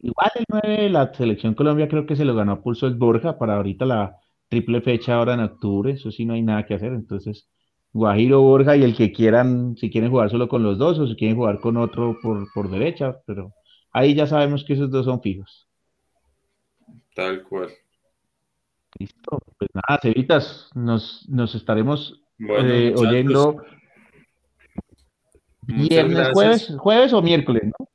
[0.00, 2.94] Igual el 9 de la selección Colombia creo que se lo ganó a pulso el
[2.94, 6.74] Borja para ahorita la triple fecha ahora en octubre, eso sí no hay nada que
[6.74, 7.48] hacer, entonces
[7.92, 11.14] Guajiro, Borja y el que quieran, si quieren jugar solo con los dos o si
[11.14, 13.52] quieren jugar con otro por, por derecha, pero
[13.92, 15.68] ahí ya sabemos que esos dos son fijos.
[17.14, 17.68] Tal cual.
[18.98, 23.62] Listo, pues nada, Cevitas, nos, nos estaremos eh, oyendo
[25.62, 27.88] viernes, jueves, jueves o miércoles, ¿no?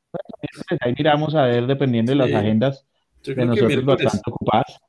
[0.82, 2.86] Ahí miramos a ver, dependiendo de las agendas
[3.24, 4.80] de nosotros bastante ocupadas.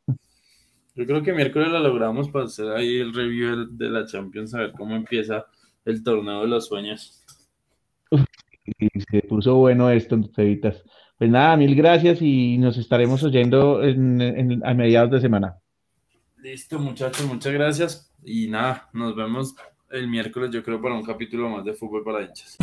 [1.00, 4.58] Yo creo que miércoles lo logramos para hacer ahí el review de la Champions, a
[4.58, 5.46] ver cómo empieza
[5.86, 7.24] el torneo de los sueños.
[9.10, 10.84] se puso bueno esto, Cevitas.
[11.16, 15.56] Pues nada, mil gracias y nos estaremos oyendo a mediados de semana.
[16.36, 18.12] Listo, muchachos, muchas gracias.
[18.22, 19.54] Y nada, nos vemos
[19.90, 22.58] el miércoles, yo creo, para un capítulo más de fútbol para hinchas.